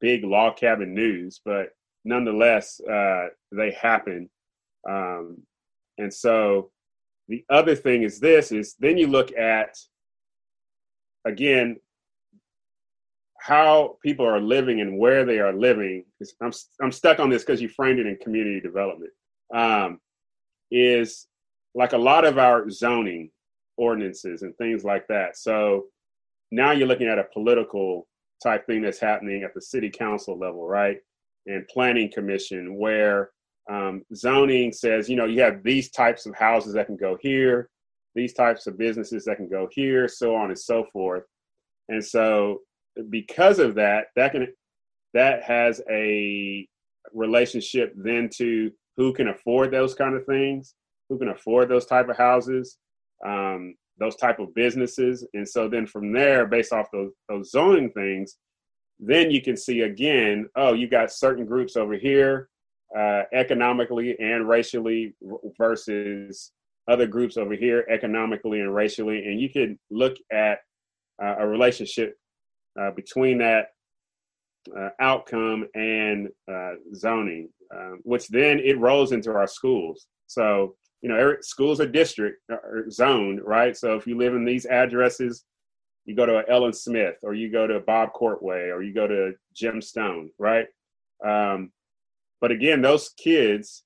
big 0.00 0.24
log 0.24 0.56
cabin 0.56 0.94
news, 0.94 1.40
but 1.44 1.70
nonetheless, 2.04 2.80
uh, 2.80 3.26
they 3.52 3.72
happen. 3.72 4.30
Um, 4.88 5.38
and 5.98 6.12
so 6.12 6.70
the 7.28 7.44
other 7.50 7.74
thing 7.74 8.02
is 8.02 8.18
this 8.18 8.50
is 8.52 8.74
then 8.78 8.96
you 8.96 9.06
look 9.06 9.36
at 9.36 9.76
again 11.24 11.76
how 13.40 13.96
people 14.02 14.26
are 14.26 14.40
living 14.40 14.80
and 14.80 14.98
where 14.98 15.24
they 15.24 15.38
are 15.38 15.52
living 15.52 16.04
i'm, 16.42 16.52
I'm 16.82 16.92
stuck 16.92 17.20
on 17.20 17.30
this 17.30 17.42
because 17.42 17.60
you 17.60 17.68
framed 17.68 17.98
it 17.98 18.06
in 18.06 18.16
community 18.16 18.60
development 18.60 19.12
um, 19.54 19.98
is 20.70 21.26
like 21.74 21.92
a 21.92 21.98
lot 21.98 22.24
of 22.24 22.38
our 22.38 22.68
zoning 22.70 23.30
ordinances 23.76 24.42
and 24.42 24.56
things 24.56 24.84
like 24.84 25.06
that. 25.08 25.36
So 25.36 25.86
now 26.50 26.72
you're 26.72 26.88
looking 26.88 27.08
at 27.08 27.18
a 27.18 27.26
political 27.32 28.06
type 28.42 28.66
thing 28.66 28.82
that's 28.82 29.00
happening 29.00 29.42
at 29.42 29.54
the 29.54 29.62
city 29.62 29.90
council 29.90 30.38
level 30.38 30.66
right? 30.66 30.98
And 31.46 31.66
planning 31.68 32.10
commission 32.12 32.76
where 32.76 33.30
um, 33.70 34.02
zoning 34.14 34.72
says 34.72 35.08
you 35.08 35.16
know 35.16 35.26
you 35.26 35.40
have 35.42 35.62
these 35.62 35.90
types 35.90 36.26
of 36.26 36.34
houses 36.34 36.74
that 36.74 36.86
can 36.86 36.96
go 36.96 37.16
here 37.20 37.70
these 38.14 38.32
types 38.32 38.66
of 38.66 38.76
businesses 38.76 39.24
that 39.24 39.36
can 39.36 39.48
go 39.48 39.68
here 39.70 40.08
so 40.08 40.34
on 40.34 40.48
and 40.48 40.58
so 40.58 40.84
forth. 40.92 41.22
And 41.88 42.04
so 42.04 42.60
because 43.10 43.58
of 43.58 43.74
that, 43.76 44.06
that 44.16 44.32
can 44.32 44.48
that 45.14 45.42
has 45.42 45.80
a 45.90 46.66
relationship 47.12 47.92
then 47.96 48.28
to 48.36 48.70
who 48.96 49.12
can 49.12 49.28
afford 49.28 49.72
those 49.72 49.94
kind 49.94 50.14
of 50.14 50.24
things, 50.26 50.74
who 51.08 51.18
can 51.18 51.28
afford 51.28 51.68
those 51.68 51.86
type 51.86 52.08
of 52.08 52.16
houses, 52.16 52.78
um, 53.26 53.74
those 53.98 54.16
type 54.16 54.38
of 54.38 54.54
businesses, 54.54 55.26
and 55.34 55.48
so 55.48 55.68
then 55.68 55.86
from 55.86 56.12
there, 56.12 56.46
based 56.46 56.72
off 56.72 56.86
those 56.92 57.12
those 57.28 57.50
zoning 57.50 57.90
things, 57.90 58.36
then 58.98 59.30
you 59.30 59.42
can 59.42 59.56
see 59.56 59.80
again, 59.80 60.48
oh, 60.56 60.72
you 60.72 60.88
got 60.88 61.12
certain 61.12 61.46
groups 61.46 61.76
over 61.76 61.94
here, 61.94 62.48
uh, 62.96 63.22
economically 63.32 64.16
and 64.18 64.48
racially, 64.48 65.14
versus 65.58 66.52
other 66.88 67.06
groups 67.06 67.36
over 67.36 67.54
here, 67.54 67.86
economically 67.90 68.60
and 68.60 68.74
racially, 68.74 69.24
and 69.24 69.40
you 69.40 69.50
can 69.50 69.78
look 69.90 70.16
at 70.32 70.58
uh, 71.22 71.36
a 71.38 71.46
relationship 71.46 72.16
uh, 72.80 72.90
between 72.92 73.38
that 73.38 73.66
uh, 74.78 74.90
outcome 75.00 75.66
and 75.74 76.28
uh, 76.50 76.72
zoning, 76.94 77.48
um, 77.74 78.00
which 78.02 78.28
then 78.28 78.58
it 78.60 78.78
rolls 78.78 79.12
into 79.12 79.30
our 79.32 79.46
schools. 79.46 80.06
So, 80.26 80.76
you 81.02 81.08
know, 81.08 81.16
every, 81.16 81.36
schools 81.40 81.80
are 81.80 81.86
district 81.86 82.40
or 82.50 82.84
uh, 82.86 82.90
zoned, 82.90 83.40
right? 83.44 83.76
So 83.76 83.96
if 83.96 84.06
you 84.06 84.16
live 84.16 84.34
in 84.34 84.44
these 84.44 84.66
addresses, 84.66 85.44
you 86.04 86.14
go 86.14 86.26
to 86.26 86.42
Ellen 86.48 86.72
Smith 86.72 87.16
or 87.22 87.34
you 87.34 87.50
go 87.50 87.66
to 87.66 87.80
Bob 87.80 88.10
Courtway 88.12 88.74
or 88.74 88.82
you 88.82 88.94
go 88.94 89.06
to 89.06 89.32
Jim 89.54 89.80
Stone, 89.80 90.30
right? 90.38 90.66
Um, 91.24 91.72
but 92.40 92.50
again, 92.50 92.80
those 92.80 93.10
kids, 93.10 93.84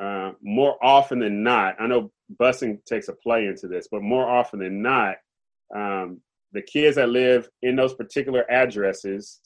uh, 0.00 0.32
more 0.42 0.76
often 0.82 1.20
than 1.20 1.42
not, 1.42 1.76
I 1.80 1.86
know 1.86 2.10
busing 2.40 2.84
takes 2.84 3.08
a 3.08 3.12
play 3.12 3.46
into 3.46 3.68
this, 3.68 3.88
but 3.90 4.02
more 4.02 4.28
often 4.28 4.58
than 4.58 4.82
not, 4.82 5.16
um, 5.74 6.20
the 6.52 6.62
kids 6.62 6.96
that 6.96 7.08
live 7.08 7.48
in 7.62 7.76
those 7.76 7.94
particular 7.94 8.50
addresses 8.50 9.40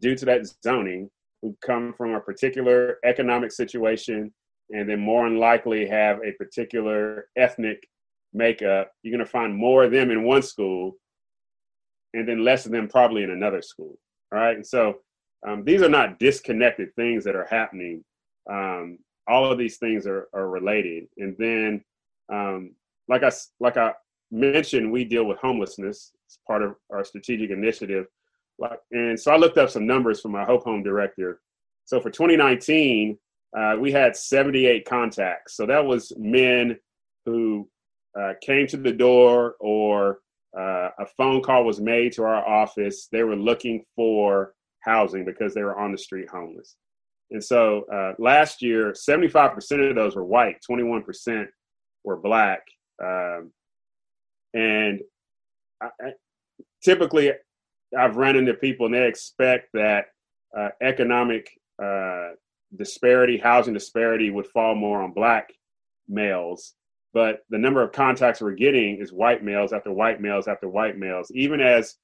due 0.00 0.14
to 0.16 0.24
that 0.24 0.46
zoning 0.62 1.10
who 1.42 1.56
come 1.64 1.92
from 1.96 2.14
a 2.14 2.20
particular 2.20 2.98
economic 3.04 3.52
situation 3.52 4.32
and 4.70 4.88
then 4.88 5.00
more 5.00 5.28
than 5.28 5.38
likely 5.38 5.86
have 5.86 6.18
a 6.24 6.32
particular 6.32 7.28
ethnic 7.36 7.86
makeup 8.32 8.90
you're 9.02 9.16
going 9.16 9.24
to 9.24 9.30
find 9.30 9.54
more 9.54 9.84
of 9.84 9.92
them 9.92 10.10
in 10.10 10.24
one 10.24 10.42
school 10.42 10.92
and 12.14 12.28
then 12.28 12.44
less 12.44 12.66
of 12.66 12.72
them 12.72 12.88
probably 12.88 13.22
in 13.22 13.30
another 13.30 13.62
school 13.62 13.96
all 14.34 14.40
right? 14.40 14.56
And 14.56 14.66
so 14.66 14.96
um, 15.46 15.64
these 15.64 15.82
are 15.82 15.88
not 15.88 16.18
disconnected 16.18 16.94
things 16.96 17.24
that 17.24 17.36
are 17.36 17.46
happening. 17.50 18.04
Um, 18.50 18.98
all 19.28 19.50
of 19.50 19.58
these 19.58 19.78
things 19.78 20.06
are, 20.06 20.28
are 20.34 20.48
related. 20.48 21.04
And 21.18 21.36
then 21.38 21.84
um, 22.32 22.72
like 23.06 23.22
i 23.22 23.30
like 23.60 23.76
i 23.76 23.92
mentioned 24.30 24.90
we 24.90 25.04
deal 25.04 25.24
with 25.24 25.38
homelessness 25.38 26.12
it's 26.34 26.38
part 26.46 26.62
of 26.62 26.74
our 26.90 27.04
strategic 27.04 27.50
initiative. 27.50 28.06
And 28.92 29.18
so 29.18 29.32
I 29.32 29.36
looked 29.36 29.58
up 29.58 29.70
some 29.70 29.86
numbers 29.86 30.20
from 30.20 30.32
my 30.32 30.44
Hope 30.44 30.64
Home 30.64 30.82
director. 30.82 31.40
So 31.84 32.00
for 32.00 32.10
2019, 32.10 33.18
uh, 33.56 33.76
we 33.78 33.92
had 33.92 34.16
78 34.16 34.84
contacts. 34.88 35.56
So 35.56 35.66
that 35.66 35.84
was 35.84 36.12
men 36.16 36.76
who 37.24 37.68
uh, 38.18 38.32
came 38.42 38.66
to 38.68 38.76
the 38.76 38.92
door 38.92 39.54
or 39.60 40.20
uh, 40.58 40.90
a 40.98 41.06
phone 41.16 41.42
call 41.42 41.64
was 41.64 41.80
made 41.80 42.12
to 42.12 42.22
our 42.22 42.46
office. 42.46 43.08
They 43.10 43.22
were 43.22 43.36
looking 43.36 43.84
for 43.96 44.54
housing 44.80 45.24
because 45.24 45.54
they 45.54 45.62
were 45.62 45.78
on 45.78 45.92
the 45.92 45.98
street 45.98 46.28
homeless. 46.30 46.76
And 47.30 47.42
so 47.42 47.84
uh, 47.92 48.12
last 48.18 48.62
year, 48.62 48.92
75% 48.92 49.90
of 49.90 49.96
those 49.96 50.14
were 50.14 50.24
white, 50.24 50.56
21% 50.68 51.46
were 52.04 52.16
black. 52.16 52.60
Um, 53.02 53.50
and 54.54 55.00
I, 55.82 55.88
typically 56.82 57.32
I've 57.96 58.16
run 58.16 58.36
into 58.36 58.54
people 58.54 58.86
and 58.86 58.94
they 58.94 59.06
expect 59.06 59.68
that 59.74 60.06
uh, 60.56 60.68
economic 60.82 61.50
uh, 61.82 62.30
disparity, 62.76 63.38
housing 63.38 63.74
disparity 63.74 64.30
would 64.30 64.46
fall 64.46 64.74
more 64.74 65.02
on 65.02 65.12
black 65.12 65.52
males. 66.08 66.74
But 67.12 67.40
the 67.50 67.58
number 67.58 67.82
of 67.82 67.92
contacts 67.92 68.40
we're 68.40 68.52
getting 68.52 68.98
is 69.00 69.12
white 69.12 69.44
males 69.44 69.72
after 69.72 69.92
white 69.92 70.20
males 70.20 70.48
after 70.48 70.68
white 70.68 70.98
males. 70.98 71.30
Even 71.32 71.60
as 71.60 71.94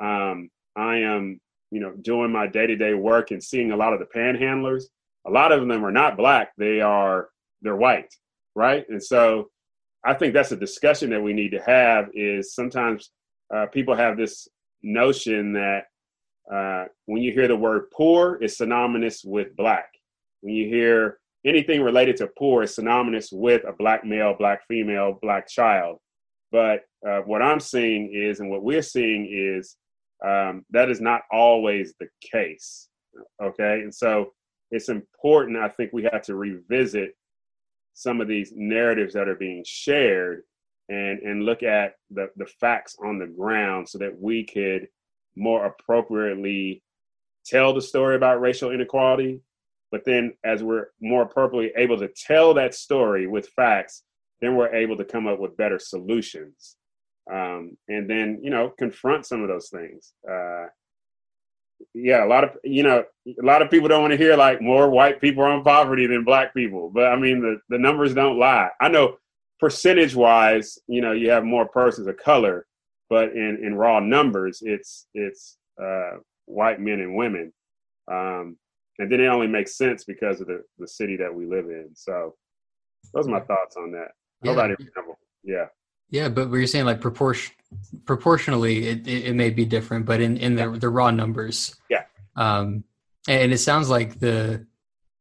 um, 0.00 0.48
I 0.76 0.98
am, 0.98 1.40
you 1.72 1.80
know, 1.80 1.92
doing 2.02 2.30
my 2.30 2.46
day 2.46 2.66
to 2.66 2.76
day 2.76 2.94
work 2.94 3.32
and 3.32 3.42
seeing 3.42 3.72
a 3.72 3.76
lot 3.76 3.92
of 3.92 3.98
the 3.98 4.06
panhandlers, 4.06 4.84
a 5.26 5.30
lot 5.30 5.52
of 5.52 5.66
them 5.66 5.84
are 5.84 5.90
not 5.90 6.16
black. 6.16 6.52
They 6.56 6.80
are 6.80 7.28
they're 7.62 7.76
white, 7.76 8.14
right? 8.54 8.84
And 8.88 9.02
so 9.02 9.50
I 10.04 10.14
think 10.14 10.34
that's 10.34 10.52
a 10.52 10.56
discussion 10.56 11.10
that 11.10 11.22
we 11.22 11.32
need 11.32 11.50
to 11.50 11.62
have. 11.62 12.08
Is 12.14 12.54
sometimes 12.54 13.10
uh, 13.54 13.66
people 13.66 13.94
have 13.94 14.16
this 14.16 14.48
notion 14.82 15.52
that 15.52 15.84
uh, 16.52 16.86
when 17.06 17.22
you 17.22 17.32
hear 17.32 17.48
the 17.48 17.56
word 17.56 17.90
poor, 17.92 18.38
it's 18.40 18.58
synonymous 18.58 19.22
with 19.24 19.54
black. 19.56 19.88
When 20.40 20.54
you 20.54 20.66
hear 20.68 21.18
anything 21.44 21.82
related 21.82 22.16
to 22.18 22.28
poor, 22.38 22.62
it's 22.62 22.76
synonymous 22.76 23.30
with 23.30 23.62
a 23.64 23.72
black 23.72 24.04
male, 24.04 24.34
black 24.38 24.66
female, 24.66 25.18
black 25.20 25.46
child. 25.48 25.98
But 26.50 26.80
uh, 27.06 27.20
what 27.20 27.42
I'm 27.42 27.60
seeing 27.60 28.12
is, 28.12 28.40
and 28.40 28.50
what 28.50 28.62
we're 28.62 28.82
seeing 28.82 29.28
is, 29.30 29.76
um, 30.26 30.64
that 30.70 30.90
is 30.90 31.00
not 31.00 31.22
always 31.30 31.94
the 32.00 32.08
case. 32.20 32.88
Okay, 33.42 33.80
and 33.82 33.94
so 33.94 34.32
it's 34.70 34.88
important. 34.88 35.58
I 35.58 35.68
think 35.68 35.92
we 35.92 36.08
have 36.12 36.22
to 36.22 36.34
revisit 36.34 37.14
some 38.00 38.20
of 38.20 38.28
these 38.28 38.52
narratives 38.54 39.14
that 39.14 39.28
are 39.28 39.34
being 39.34 39.62
shared 39.66 40.42
and 40.88 41.20
and 41.20 41.44
look 41.44 41.62
at 41.62 41.94
the 42.10 42.30
the 42.36 42.46
facts 42.46 42.96
on 43.04 43.18
the 43.18 43.26
ground 43.26 43.88
so 43.88 43.98
that 43.98 44.18
we 44.18 44.44
could 44.44 44.88
more 45.36 45.66
appropriately 45.66 46.82
tell 47.44 47.72
the 47.72 47.80
story 47.80 48.16
about 48.16 48.40
racial 48.40 48.70
inequality 48.70 49.40
but 49.92 50.04
then 50.04 50.32
as 50.44 50.62
we're 50.62 50.86
more 51.00 51.22
appropriately 51.22 51.72
able 51.76 51.98
to 51.98 52.08
tell 52.08 52.54
that 52.54 52.74
story 52.74 53.26
with 53.26 53.48
facts 53.48 54.02
then 54.40 54.56
we're 54.56 54.74
able 54.74 54.96
to 54.96 55.04
come 55.04 55.26
up 55.26 55.38
with 55.38 55.56
better 55.56 55.78
solutions 55.78 56.76
um, 57.30 57.76
and 57.88 58.08
then 58.08 58.40
you 58.42 58.50
know 58.50 58.72
confront 58.78 59.26
some 59.26 59.42
of 59.42 59.48
those 59.48 59.68
things. 59.68 60.14
Uh, 60.28 60.66
yeah 61.94 62.24
a 62.24 62.28
lot 62.28 62.44
of 62.44 62.50
you 62.64 62.82
know 62.82 63.04
a 63.26 63.44
lot 63.44 63.62
of 63.62 63.70
people 63.70 63.88
don't 63.88 64.02
want 64.02 64.12
to 64.12 64.16
hear 64.16 64.36
like 64.36 64.60
more 64.60 64.90
white 64.90 65.20
people 65.20 65.42
are 65.42 65.56
in 65.56 65.62
poverty 65.62 66.06
than 66.06 66.24
black 66.24 66.54
people. 66.54 66.90
But 66.92 67.06
i 67.06 67.16
mean 67.16 67.40
the, 67.40 67.60
the 67.68 67.78
numbers 67.78 68.14
don't 68.14 68.38
lie. 68.38 68.68
I 68.80 68.88
know 68.88 69.16
percentage 69.58 70.14
wise 70.14 70.78
you 70.86 71.00
know 71.00 71.12
you 71.12 71.30
have 71.30 71.44
more 71.44 71.68
persons 71.68 72.06
of 72.06 72.16
color 72.16 72.66
but 73.10 73.32
in 73.32 73.58
in 73.62 73.74
raw 73.74 74.00
numbers 74.00 74.62
it's 74.62 75.06
it's 75.14 75.58
uh, 75.82 76.16
white 76.46 76.80
men 76.80 77.00
and 77.00 77.16
women. 77.16 77.52
Um, 78.10 78.56
and 78.98 79.10
then 79.10 79.20
it 79.20 79.26
only 79.26 79.46
makes 79.46 79.76
sense 79.76 80.04
because 80.04 80.40
of 80.40 80.46
the 80.46 80.62
the 80.78 80.88
city 80.88 81.16
that 81.16 81.34
we 81.34 81.46
live 81.46 81.66
in. 81.66 81.90
So 81.94 82.34
those 83.14 83.26
are 83.26 83.30
my 83.30 83.40
thoughts 83.40 83.76
on 83.76 83.92
that. 83.92 84.08
Yeah. 85.44 85.56
yeah 85.56 85.66
yeah, 86.10 86.28
but 86.28 86.50
you're 86.50 86.66
saying 86.66 86.84
like 86.84 87.00
proportion 87.00 87.54
proportionally, 88.04 88.88
it, 88.88 89.06
it, 89.06 89.26
it, 89.26 89.34
may 89.34 89.50
be 89.50 89.64
different, 89.64 90.04
but 90.04 90.20
in 90.20 90.36
in 90.36 90.56
the 90.56 90.70
the 90.70 90.88
raw 90.88 91.10
numbers, 91.10 91.76
yeah. 91.88 92.04
Um, 92.36 92.84
and 93.28 93.52
it 93.52 93.58
sounds 93.58 93.88
like 93.88 94.18
the 94.18 94.66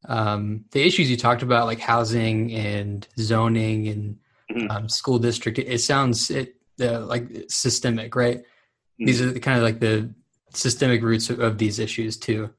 um 0.08 0.66
the 0.72 0.82
issues 0.82 1.10
you 1.10 1.18
talked 1.18 1.44
about, 1.44 1.68
like 1.68 1.80
housing 1.80 2.52
and 2.54 3.08
zoning 3.20 3.88
and 3.88 4.18
mm-hmm. 4.52 4.72
um, 4.72 4.90
school 4.90 5.20
district, 5.20 5.60
it, 5.60 5.68
it 5.68 5.80
sounds 5.80 6.32
it 6.32 6.56
uh, 6.82 7.02
like 7.02 7.28
systemic, 7.50 8.16
right? 8.16 8.40
Mm-hmm. 8.40 9.06
These 9.06 9.22
are 9.22 9.32
the, 9.32 9.40
kind 9.40 9.58
of 9.58 9.64
like 9.64 9.80
the 9.80 10.14
systemic 10.54 11.04
roots 11.04 11.30
of, 11.30 11.40
of 11.40 11.58
these 11.58 11.78
issues 11.78 12.18
too. 12.18 12.50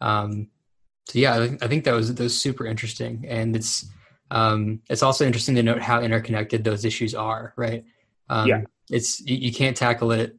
Um, 0.00 0.48
so 1.06 1.18
yeah, 1.18 1.34
I, 1.34 1.58
I 1.62 1.68
think 1.68 1.84
that 1.84 1.94
was 1.94 2.14
that 2.14 2.22
was 2.22 2.38
super 2.38 2.66
interesting, 2.66 3.24
and 3.26 3.56
it's 3.56 3.86
um, 4.30 4.80
it's 4.88 5.02
also 5.02 5.26
interesting 5.26 5.54
to 5.56 5.62
note 5.62 5.82
how 5.82 6.00
interconnected 6.00 6.62
those 6.62 6.84
issues 6.84 7.14
are, 7.14 7.52
right? 7.56 7.84
Um, 8.28 8.46
yeah. 8.46 8.62
It's 8.90 9.20
you, 9.20 9.36
you 9.36 9.52
can't 9.52 9.76
tackle 9.76 10.12
it. 10.12 10.36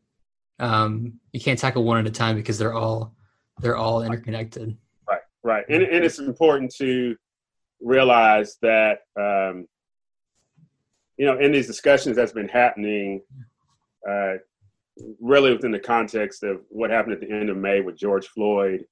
Um, 0.59 1.19
you 1.33 1.39
can't 1.39 1.59
tackle 1.59 1.83
one 1.83 1.97
at 1.97 2.07
a 2.07 2.11
time 2.11 2.35
because 2.35 2.57
they're 2.57 2.73
all 2.73 3.13
they're 3.59 3.77
all 3.77 4.03
interconnected. 4.03 4.77
Right, 5.07 5.21
right, 5.43 5.65
and 5.69 5.83
and 5.83 6.05
it's 6.05 6.19
important 6.19 6.73
to 6.75 7.15
realize 7.81 8.57
that 8.61 8.99
um, 9.19 9.67
you 11.17 11.25
know 11.25 11.37
in 11.39 11.51
these 11.51 11.67
discussions 11.67 12.15
that's 12.15 12.31
been 12.31 12.49
happening, 12.49 13.21
uh, 14.07 14.33
really 15.19 15.53
within 15.53 15.71
the 15.71 15.79
context 15.79 16.43
of 16.43 16.61
what 16.69 16.89
happened 16.89 17.13
at 17.13 17.21
the 17.21 17.31
end 17.31 17.49
of 17.49 17.57
May 17.57 17.81
with 17.81 17.97
George 17.97 18.27
Floyd, 18.27 18.85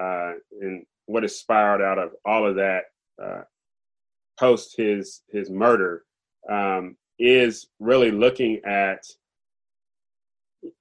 uh, 0.00 0.32
and 0.60 0.84
what 1.06 1.22
has 1.22 1.38
spiraled 1.38 1.82
out 1.82 1.98
of 1.98 2.12
all 2.24 2.46
of 2.46 2.56
that. 2.56 2.84
Uh, 3.22 3.42
post 4.38 4.74
his 4.76 5.22
his 5.30 5.50
murder 5.50 6.04
um, 6.50 6.96
is 7.18 7.68
really 7.80 8.10
looking 8.10 8.60
at 8.64 9.02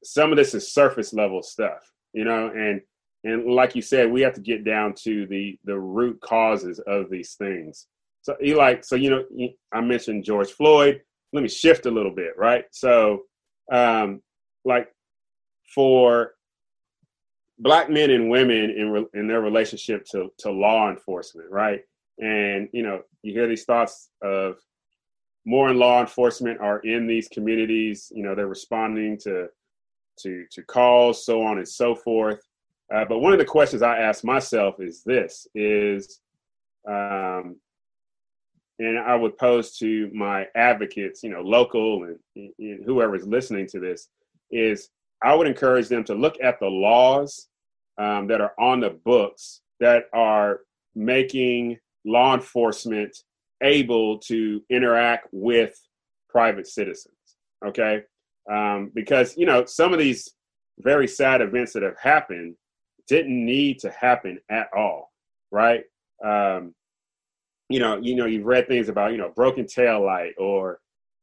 some 0.03 0.31
of 0.31 0.38
this 0.38 0.53
is 0.53 0.74
surface 0.74 1.13
level 1.13 1.41
stuff, 1.41 1.79
you 2.13 2.24
know, 2.24 2.48
and 2.50 2.81
and 3.24 3.51
like 3.51 3.75
you 3.75 3.81
said, 3.81 4.11
we 4.11 4.22
have 4.22 4.33
to 4.35 4.41
get 4.41 4.63
down 4.63 4.94
to 5.03 5.25
the 5.27 5.57
the 5.63 5.77
root 5.77 6.20
causes 6.22 6.79
of 6.79 7.09
these 7.09 7.33
things. 7.33 7.87
So 8.22 8.35
Eli, 8.44 8.81
so 8.81 8.96
you 8.96 9.09
know, 9.09 9.50
I 9.74 9.81
mentioned 9.81 10.24
George 10.24 10.51
Floyd. 10.51 11.01
Let 11.33 11.41
me 11.41 11.50
shift 11.50 11.85
a 11.85 11.91
little 11.91 12.13
bit, 12.13 12.37
right? 12.37 12.65
So, 12.72 13.24
um, 13.72 14.22
like 14.63 14.89
for 15.74 16.33
black 17.59 17.89
men 17.89 18.11
and 18.11 18.29
women 18.29 18.70
in 18.72 18.89
re- 18.91 19.07
in 19.13 19.27
their 19.27 19.41
relationship 19.41 20.05
to 20.11 20.31
to 20.39 20.51
law 20.51 20.89
enforcement, 20.89 21.50
right? 21.50 21.81
And 22.19 22.69
you 22.71 22.83
know, 22.83 23.01
you 23.23 23.33
hear 23.33 23.47
these 23.47 23.65
thoughts 23.65 24.09
of 24.21 24.57
more 25.45 25.69
in 25.69 25.77
law 25.77 26.01
enforcement 26.01 26.59
are 26.59 26.79
in 26.79 27.07
these 27.07 27.27
communities. 27.27 28.11
You 28.13 28.23
know, 28.23 28.35
they're 28.35 28.47
responding 28.47 29.17
to 29.19 29.47
to 30.19 30.45
to 30.51 30.63
calls, 30.63 31.25
so 31.25 31.41
on 31.41 31.57
and 31.57 31.67
so 31.67 31.95
forth. 31.95 32.41
Uh, 32.93 33.05
but 33.05 33.19
one 33.19 33.33
of 33.33 33.39
the 33.39 33.45
questions 33.45 33.81
I 33.81 33.97
ask 33.97 34.23
myself 34.23 34.79
is 34.79 35.03
this: 35.03 35.47
is 35.55 36.21
um, 36.87 37.57
and 38.79 38.99
I 38.99 39.15
would 39.15 39.37
pose 39.37 39.77
to 39.77 40.09
my 40.13 40.47
advocates, 40.55 41.23
you 41.23 41.29
know, 41.29 41.41
local 41.41 42.03
and, 42.03 42.19
and 42.35 42.83
whoever 42.85 43.15
is 43.15 43.25
listening 43.25 43.67
to 43.67 43.79
this, 43.79 44.09
is 44.51 44.89
I 45.23 45.33
would 45.33 45.47
encourage 45.47 45.87
them 45.87 46.03
to 46.05 46.13
look 46.13 46.35
at 46.43 46.59
the 46.59 46.67
laws 46.67 47.47
um, 47.97 48.27
that 48.27 48.41
are 48.41 48.53
on 48.59 48.81
the 48.81 48.89
books 48.89 49.61
that 49.79 50.05
are 50.13 50.61
making 50.93 51.77
law 52.05 52.35
enforcement 52.35 53.15
able 53.63 54.20
to 54.20 54.61
interact 54.70 55.27
with 55.31 55.75
private 56.29 56.68
citizens. 56.68 57.15
Okay. 57.65 58.03
Um, 58.51 58.91
because, 58.94 59.35
you 59.37 59.46
know, 59.46 59.65
some 59.65 59.94
of 59.94 60.00
these 60.00 60.33
very 60.79 61.07
sad 61.07 61.41
events 61.41 61.74
that 61.74 61.83
have 61.83 61.98
happened 62.00 62.55
didn't 63.07 63.46
need 63.46 63.79
to 63.79 63.89
happen 63.91 64.39
at 64.50 64.68
all. 64.75 65.11
Right. 65.51 65.83
Um, 66.24 66.74
you 67.70 67.79
know, 67.79 67.98
you 67.98 68.15
know, 68.15 68.25
you've 68.25 68.46
read 68.46 68.68
things 68.68 68.89
about, 68.89 69.11
you 69.11 69.18
know, 69.18 69.31
broken 69.35 69.65
tail 69.65 70.05
light 70.05 70.33
or, 70.37 70.79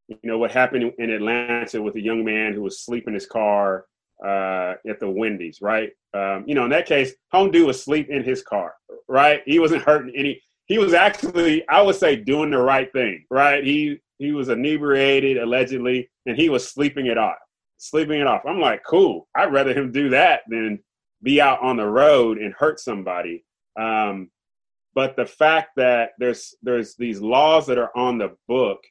you 0.09 0.19
know, 0.25 0.39
what 0.39 0.51
happened 0.51 0.93
in 0.99 1.11
Atlanta 1.11 1.81
with 1.81 1.95
a 1.95 2.01
young 2.01 2.25
man 2.25 2.53
who 2.53 2.63
was 2.63 2.75
asleep 2.75 3.07
in 3.07 3.15
his 3.15 3.27
car 3.27 3.87
uh, 4.25 4.75
at 4.89 4.99
the 4.99 5.09
Wendy's, 5.09 5.61
right? 5.63 5.91
Um, 6.15 6.45
you 6.47 6.55
know, 6.55 6.65
in 6.65 6.71
that 6.71 6.87
case, 6.87 7.13
home 7.31 7.51
dude 7.51 7.67
was 7.67 7.79
asleep 7.79 8.09
in 8.11 8.25
his 8.25 8.43
car, 8.43 8.75
right? 9.09 9.43
He 9.47 9.59
wasn't 9.59 9.83
hurting 9.83 10.13
any 10.17 10.43
he 10.73 10.79
was 10.79 10.95
actually, 10.95 11.69
I 11.69 11.83
would 11.83 11.97
say, 11.97 12.17
doing 12.17 12.51
the 12.51 12.59
right 12.59 12.91
thing, 12.93 13.27
right? 13.31 13.63
He 13.63 13.99
he 14.17 14.33
was 14.33 14.49
inebriated 14.49 15.37
allegedly, 15.37 16.09
and 16.25 16.35
he 16.35 16.49
was 16.49 16.67
sleeping 16.67 17.07
it 17.07 17.19
off, 17.19 17.37
sleeping 17.77 18.21
it 18.21 18.27
off. 18.27 18.47
I'm 18.47 18.59
like, 18.59 18.83
cool. 18.83 19.29
I'd 19.37 19.53
rather 19.53 19.75
him 19.75 19.93
do 19.93 20.09
that 20.11 20.41
than 20.49 20.79
be 21.23 21.43
out 21.43 21.61
on 21.61 21.77
the 21.77 21.87
road 21.87 22.39
and 22.39 22.55
hurt 22.55 22.81
somebody. 22.81 23.45
Um, 23.79 24.31
but 24.95 25.15
the 25.15 25.27
fact 25.27 25.73
that 25.77 26.13
there's 26.19 26.55
there's 26.63 26.97
these 26.97 27.21
laws 27.21 27.67
that 27.67 27.77
are 27.77 27.95
on 27.95 28.17
the 28.17 28.35
book 28.49 28.83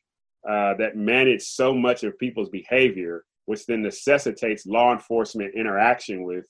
uh, 0.47 0.75
that 0.75 0.95
manage 0.95 1.41
so 1.41 1.73
much 1.73 2.03
of 2.03 2.19
people's 2.19 2.49
behavior, 2.49 3.23
which 3.45 3.65
then 3.65 3.81
necessitates 3.81 4.67
law 4.67 4.93
enforcement 4.93 5.55
interaction 5.55 6.21
with 6.25 6.45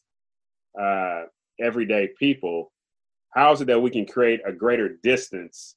uh, 0.78 1.22
everyday 1.58 2.10
people 2.20 2.74
how 3.34 3.52
is 3.54 3.62
it 3.62 3.66
that 3.66 3.80
we 3.80 3.90
can 3.90 4.06
create 4.06 4.42
a 4.46 4.52
greater 4.52 4.98
distance 5.04 5.76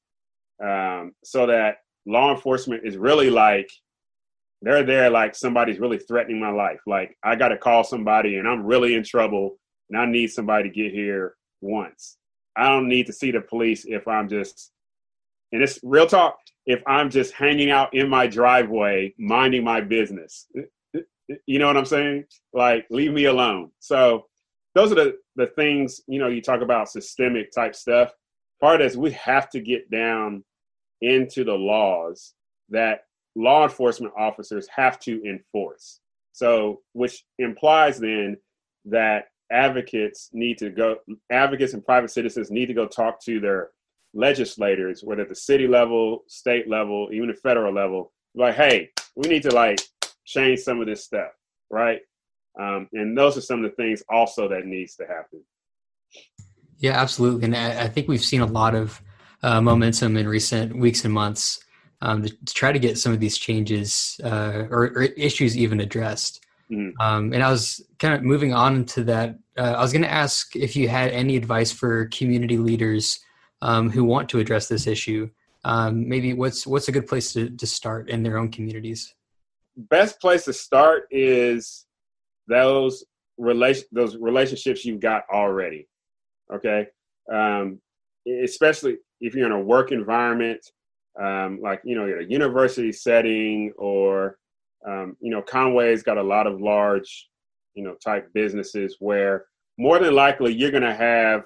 um, 0.65 1.13
so 1.25 1.47
that 1.47 1.79
law 2.07 2.35
enforcement 2.35 2.83
is 2.85 2.97
really 2.97 3.31
like 3.31 3.71
they're 4.63 4.83
there 4.83 5.11
like 5.11 5.35
somebody's 5.35 5.79
really 5.79 5.99
threatening 5.99 6.41
my 6.41 6.51
life? 6.51 6.81
Like 6.87 7.17
i 7.23 7.35
got 7.37 7.49
to 7.49 7.59
call 7.59 7.85
somebody 7.85 8.37
and 8.37 8.49
i'm 8.49 8.65
really 8.65 8.95
in 8.95 9.05
trouble 9.05 9.59
and 9.91 10.01
i 10.01 10.07
need 10.07 10.29
somebody 10.29 10.69
to 10.69 10.75
get 10.75 10.93
here 10.93 11.35
once. 11.61 12.17
I 12.57 12.69
don't 12.69 12.89
need 12.89 13.07
to 13.07 13.13
see 13.13 13.31
the 13.31 13.41
police 13.41 13.85
if 13.87 14.07
i'm 14.09 14.29
just 14.29 14.71
and 15.53 15.63
it's 15.63 15.79
real 15.83 16.07
talk 16.07 16.39
if 16.67 16.83
i'm 16.87 17.11
just 17.11 17.33
hanging 17.35 17.71
out 17.71 17.95
in 17.95 18.09
my 18.09 18.27
driveway 18.27 19.15
minding 19.19 19.65
my 19.65 19.81
business. 19.81 20.47
You 21.47 21.59
know 21.59 21.67
what 21.67 21.77
i'm 21.77 21.87
saying? 21.87 22.25
Like 22.53 22.87
leave 22.91 23.13
me 23.13 23.27
alone. 23.27 23.71
So 23.81 24.27
those 24.75 24.93
are 24.93 24.97
the 24.97 25.17
the 25.37 25.47
things 25.47 26.01
you 26.07 26.19
know 26.19 26.29
you 26.29 26.43
talk 26.43 26.61
about 26.61 26.91
systemic 26.91 27.53
type 27.53 27.75
stuff. 27.75 28.13
Part 28.61 28.81
is 28.81 28.97
we 28.97 29.13
have 29.13 29.51
to 29.51 29.61
get 29.61 29.91
down 29.91 30.45
into 31.01 31.45
the 31.45 31.55
laws 31.55 32.35
that 32.71 33.05
law 33.37 33.65
enforcement 33.65 34.13
officers 34.17 34.67
have 34.75 34.99
to 35.01 35.23
enforce. 35.25 36.01
So 36.33 36.81
which 36.93 37.25
implies 37.39 37.99
then 37.99 38.37
that 38.87 39.27
advocates 39.51 40.31
need 40.33 40.59
to 40.59 40.71
go 40.71 40.97
advocates 41.31 41.75
and 41.75 41.85
private 41.85 42.11
citizens 42.11 42.51
need 42.51 42.67
to 42.67 42.75
go 42.75 42.87
talk 42.87 43.23
to 43.23 43.41
their 43.41 43.71
legislators 44.15 45.03
whether 45.03 45.23
at 45.23 45.29
the 45.29 45.35
city 45.35 45.67
level 45.67 46.25
state 46.29 46.69
level 46.69 47.09
even 47.13 47.29
the 47.29 47.35
federal 47.35 47.73
level 47.73 48.13
like 48.35 48.55
hey 48.55 48.89
we 49.17 49.29
need 49.29 49.43
to 49.43 49.51
like 49.55 49.79
change 50.25 50.61
some 50.61 50.81
of 50.81 50.87
this 50.87 51.05
stuff 51.05 51.31
right 51.71 52.01
um, 52.59 52.89
and 52.93 53.17
those 53.17 53.37
are 53.37 53.41
some 53.41 53.65
of 53.65 53.71
the 53.71 53.77
things 53.77 54.03
also 54.09 54.49
that 54.49 54.67
needs 54.67 54.97
to 54.97 55.07
happen. 55.07 55.43
Yeah, 56.79 57.01
absolutely. 57.01 57.45
And 57.45 57.57
I, 57.57 57.85
I 57.85 57.89
think 57.89 58.09
we've 58.09 58.25
seen 58.25 58.41
a 58.41 58.47
lot 58.47 58.75
of 58.75 59.01
uh, 59.43 59.61
momentum 59.61 60.17
in 60.17 60.29
recent 60.29 60.77
weeks 60.77 61.05
and 61.05 61.15
months 61.15 61.61
um, 62.01 62.23
to, 62.23 62.29
to, 62.29 62.55
try 62.55 62.73
to 62.73 62.79
get 62.79 62.99
some 62.99 63.13
of 63.13 63.21
these 63.21 63.39
changes 63.39 64.21
uh, 64.25 64.65
or, 64.71 64.87
or, 64.95 65.03
issues 65.03 65.57
even 65.57 65.81
addressed. 65.81 66.45
Mm-hmm. 66.71 67.01
Um, 67.01 67.33
and 67.33 67.43
I 67.43 67.51
was 67.51 67.83
kind 67.99 68.15
of 68.15 68.23
moving 68.23 68.53
on 68.53 68.85
to 68.87 69.05
that. 69.05 69.39
Uh, 69.57 69.75
I 69.77 69.81
was 69.81 69.93
going 69.93 70.03
to 70.03 70.11
ask 70.11 70.57
if 70.57 70.77
you 70.77 70.89
had 70.89 71.11
any 71.13 71.37
advice 71.37 71.73
for 71.73 72.07
community 72.07 72.59
leaders 72.59 73.21
um, 73.63 73.91
who 73.91 74.05
want 74.05 74.29
to 74.31 74.39
address 74.39 74.69
this 74.69 74.87
issue. 74.87 75.31
Um, 75.65 76.09
maybe 76.09 76.35
what's 76.35 76.67
what's 76.67 76.89
a 76.89 76.93
good 76.93 77.07
place 77.07 77.33
to, 77.33 77.51
to 77.51 77.67
start 77.67 78.11
in 78.11 78.23
their 78.23 78.37
own 78.37 78.51
communities? 78.51 79.15
Best 79.77 80.21
place 80.21 80.45
to 80.45 80.53
start 80.53 81.05
is 81.11 81.87
those 82.47 83.05
relation 83.39 83.85
those 83.93 84.17
relationships 84.17 84.85
you've 84.85 85.01
got 85.01 85.25
already. 85.33 85.89
Okay, 86.53 86.87
um, 87.33 87.81
especially 88.43 88.99
if 89.21 89.35
you're 89.35 89.47
in 89.47 89.53
a 89.53 89.61
work 89.61 89.93
environment, 89.93 90.65
um, 91.21 91.61
like 91.63 91.81
you 91.85 91.97
know, 91.97 92.07
a 92.07 92.23
university 92.23 92.93
setting, 92.93 93.73
or 93.79 94.39
um, 94.87 95.17
you 95.21 95.31
know, 95.31 95.43
Conway's 95.43 96.03
got 96.03 96.19
a 96.19 96.23
lot 96.23 96.47
of 96.47 96.61
large, 96.61 97.29
you 97.75 97.83
know, 97.83 97.95
type 97.95 98.29
businesses 98.35 98.97
where 98.99 99.47
more 99.79 99.99
than 99.99 100.15
likely 100.15 100.53
you're 100.53 100.71
going 100.71 100.83
to 100.83 100.95
have 100.95 101.43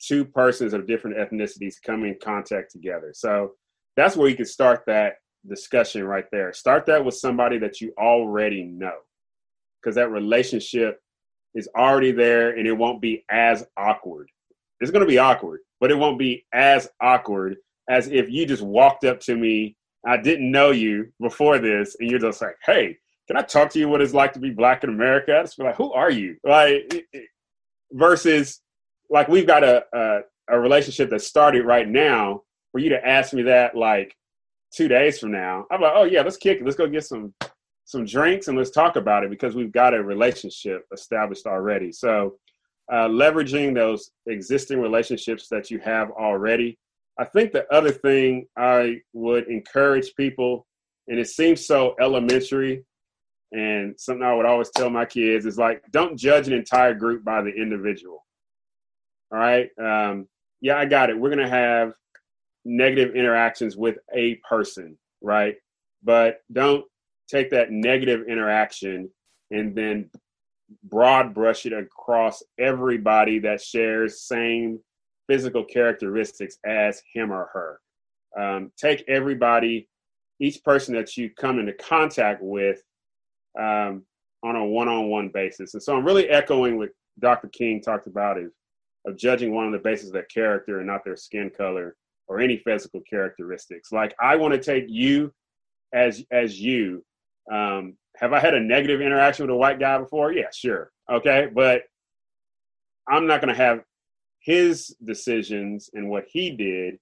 two 0.00 0.24
persons 0.24 0.74
of 0.74 0.86
different 0.86 1.16
ethnicities 1.16 1.76
come 1.82 2.04
in 2.04 2.16
contact 2.22 2.72
together. 2.72 3.12
So 3.14 3.52
that's 3.96 4.16
where 4.16 4.28
you 4.28 4.36
can 4.36 4.46
start 4.46 4.82
that 4.86 5.14
discussion 5.48 6.04
right 6.04 6.26
there. 6.32 6.52
Start 6.52 6.86
that 6.86 7.04
with 7.04 7.14
somebody 7.14 7.58
that 7.58 7.80
you 7.80 7.92
already 7.98 8.64
know, 8.64 8.96
because 9.84 9.96
that 9.96 10.10
relationship 10.10 11.00
is 11.54 11.68
already 11.76 12.10
there 12.10 12.56
and 12.56 12.66
it 12.66 12.72
won't 12.72 13.00
be 13.00 13.24
as 13.30 13.64
awkward. 13.76 14.28
It's 14.80 14.90
going 14.90 15.04
to 15.04 15.08
be 15.08 15.18
awkward, 15.18 15.60
but 15.80 15.90
it 15.90 15.98
won't 15.98 16.18
be 16.18 16.44
as 16.52 16.88
awkward 17.00 17.56
as 17.88 18.08
if 18.08 18.30
you 18.30 18.46
just 18.46 18.62
walked 18.62 19.04
up 19.04 19.20
to 19.20 19.36
me. 19.36 19.76
I 20.06 20.16
didn't 20.16 20.50
know 20.50 20.70
you 20.70 21.12
before 21.20 21.58
this, 21.58 21.96
and 21.98 22.10
you're 22.10 22.18
just 22.18 22.42
like, 22.42 22.56
"Hey, 22.64 22.98
can 23.26 23.36
I 23.36 23.42
talk 23.42 23.70
to 23.70 23.78
you? 23.78 23.88
What 23.88 24.02
it's 24.02 24.12
like 24.12 24.32
to 24.34 24.38
be 24.38 24.50
black 24.50 24.84
in 24.84 24.90
America?" 24.90 25.38
I 25.38 25.42
just 25.42 25.56
be 25.56 25.64
like, 25.64 25.76
"Who 25.76 25.92
are 25.92 26.10
you?" 26.10 26.36
Like, 26.44 27.06
versus 27.92 28.60
like 29.08 29.28
we've 29.28 29.46
got 29.46 29.64
a, 29.64 29.84
a, 29.94 30.20
a 30.50 30.60
relationship 30.60 31.08
that 31.10 31.22
started 31.22 31.64
right 31.64 31.88
now. 31.88 32.42
For 32.72 32.80
you 32.80 32.90
to 32.90 33.06
ask 33.06 33.32
me 33.32 33.42
that 33.42 33.76
like 33.76 34.14
two 34.74 34.88
days 34.88 35.18
from 35.18 35.32
now, 35.32 35.64
I'm 35.70 35.80
like, 35.80 35.92
"Oh 35.94 36.04
yeah, 36.04 36.20
let's 36.20 36.36
kick 36.36 36.58
it. 36.60 36.64
Let's 36.64 36.76
go 36.76 36.86
get 36.86 37.04
some 37.04 37.32
some 37.84 38.04
drinks 38.04 38.48
and 38.48 38.56
let's 38.56 38.70
talk 38.70 38.96
about 38.96 39.24
it 39.24 39.30
because 39.30 39.54
we've 39.54 39.72
got 39.72 39.94
a 39.94 40.02
relationship 40.02 40.84
established 40.92 41.46
already." 41.46 41.92
So 41.92 42.36
uh, 42.92 43.08
leveraging 43.08 43.74
those 43.74 44.10
existing 44.26 44.80
relationships 44.80 45.48
that 45.48 45.70
you 45.70 45.78
have 45.80 46.10
already. 46.10 46.78
I 47.18 47.24
think 47.24 47.52
the 47.52 47.72
other 47.72 47.92
thing 47.92 48.46
I 48.56 49.00
would 49.12 49.48
encourage 49.48 50.14
people, 50.16 50.66
and 51.08 51.18
it 51.18 51.28
seems 51.28 51.66
so 51.66 51.94
elementary, 52.00 52.84
and 53.52 53.94
something 53.98 54.24
I 54.24 54.34
would 54.34 54.46
always 54.46 54.70
tell 54.70 54.90
my 54.90 55.04
kids 55.04 55.46
is 55.46 55.56
like, 55.56 55.82
don't 55.92 56.18
judge 56.18 56.48
an 56.48 56.54
entire 56.54 56.94
group 56.94 57.24
by 57.24 57.40
the 57.40 57.50
individual. 57.50 58.24
All 59.32 59.38
right. 59.38 59.68
Um, 59.80 60.26
yeah, 60.60 60.76
I 60.76 60.86
got 60.86 61.10
it. 61.10 61.18
We're 61.18 61.30
going 61.30 61.38
to 61.38 61.48
have 61.48 61.92
negative 62.64 63.14
interactions 63.14 63.76
with 63.76 63.96
a 64.14 64.36
person, 64.48 64.98
right? 65.22 65.56
But 66.02 66.38
don't 66.52 66.84
take 67.28 67.50
that 67.50 67.70
negative 67.70 68.26
interaction 68.28 69.10
and 69.50 69.74
then 69.74 70.10
broad 70.84 71.34
brush 71.34 71.66
it 71.66 71.72
across 71.72 72.42
everybody 72.58 73.38
that 73.38 73.60
shares 73.60 74.22
same 74.22 74.78
physical 75.28 75.64
characteristics 75.64 76.58
as 76.64 77.02
him 77.12 77.32
or 77.32 77.48
her. 77.52 77.80
Um, 78.38 78.72
take 78.76 79.04
everybody, 79.08 79.88
each 80.40 80.62
person 80.64 80.94
that 80.94 81.16
you 81.16 81.30
come 81.30 81.58
into 81.58 81.72
contact 81.74 82.42
with 82.42 82.82
um, 83.58 84.04
on 84.42 84.56
a 84.56 84.64
one-on-one 84.64 85.30
basis. 85.32 85.74
And 85.74 85.82
so 85.82 85.96
I'm 85.96 86.04
really 86.04 86.28
echoing 86.28 86.76
what 86.76 86.90
Dr. 87.20 87.48
King 87.48 87.80
talked 87.80 88.06
about 88.06 88.38
is 88.38 88.52
of 89.06 89.16
judging 89.16 89.54
one 89.54 89.66
on 89.66 89.72
the 89.72 89.78
basis 89.78 90.08
of 90.08 90.12
their 90.12 90.24
character 90.24 90.78
and 90.78 90.86
not 90.86 91.04
their 91.04 91.16
skin 91.16 91.50
color 91.56 91.94
or 92.26 92.40
any 92.40 92.58
physical 92.58 93.00
characteristics. 93.08 93.92
Like 93.92 94.14
I 94.20 94.36
want 94.36 94.54
to 94.54 94.60
take 94.60 94.86
you 94.88 95.32
as 95.92 96.24
as 96.30 96.60
you 96.60 97.04
um, 97.52 97.96
have 98.16 98.32
I 98.32 98.40
had 98.40 98.54
a 98.54 98.60
negative 98.60 99.00
interaction 99.00 99.44
with 99.44 99.54
a 99.54 99.56
white 99.56 99.80
guy 99.80 99.98
before? 99.98 100.32
Yeah, 100.32 100.50
sure. 100.52 100.90
Okay. 101.10 101.48
But 101.52 101.82
I'm 103.08 103.26
not 103.26 103.40
going 103.40 103.54
to 103.54 103.62
have 103.62 103.80
his 104.40 104.94
decisions 105.04 105.90
and 105.94 106.08
what 106.08 106.24
he 106.28 106.50
did 106.50 106.98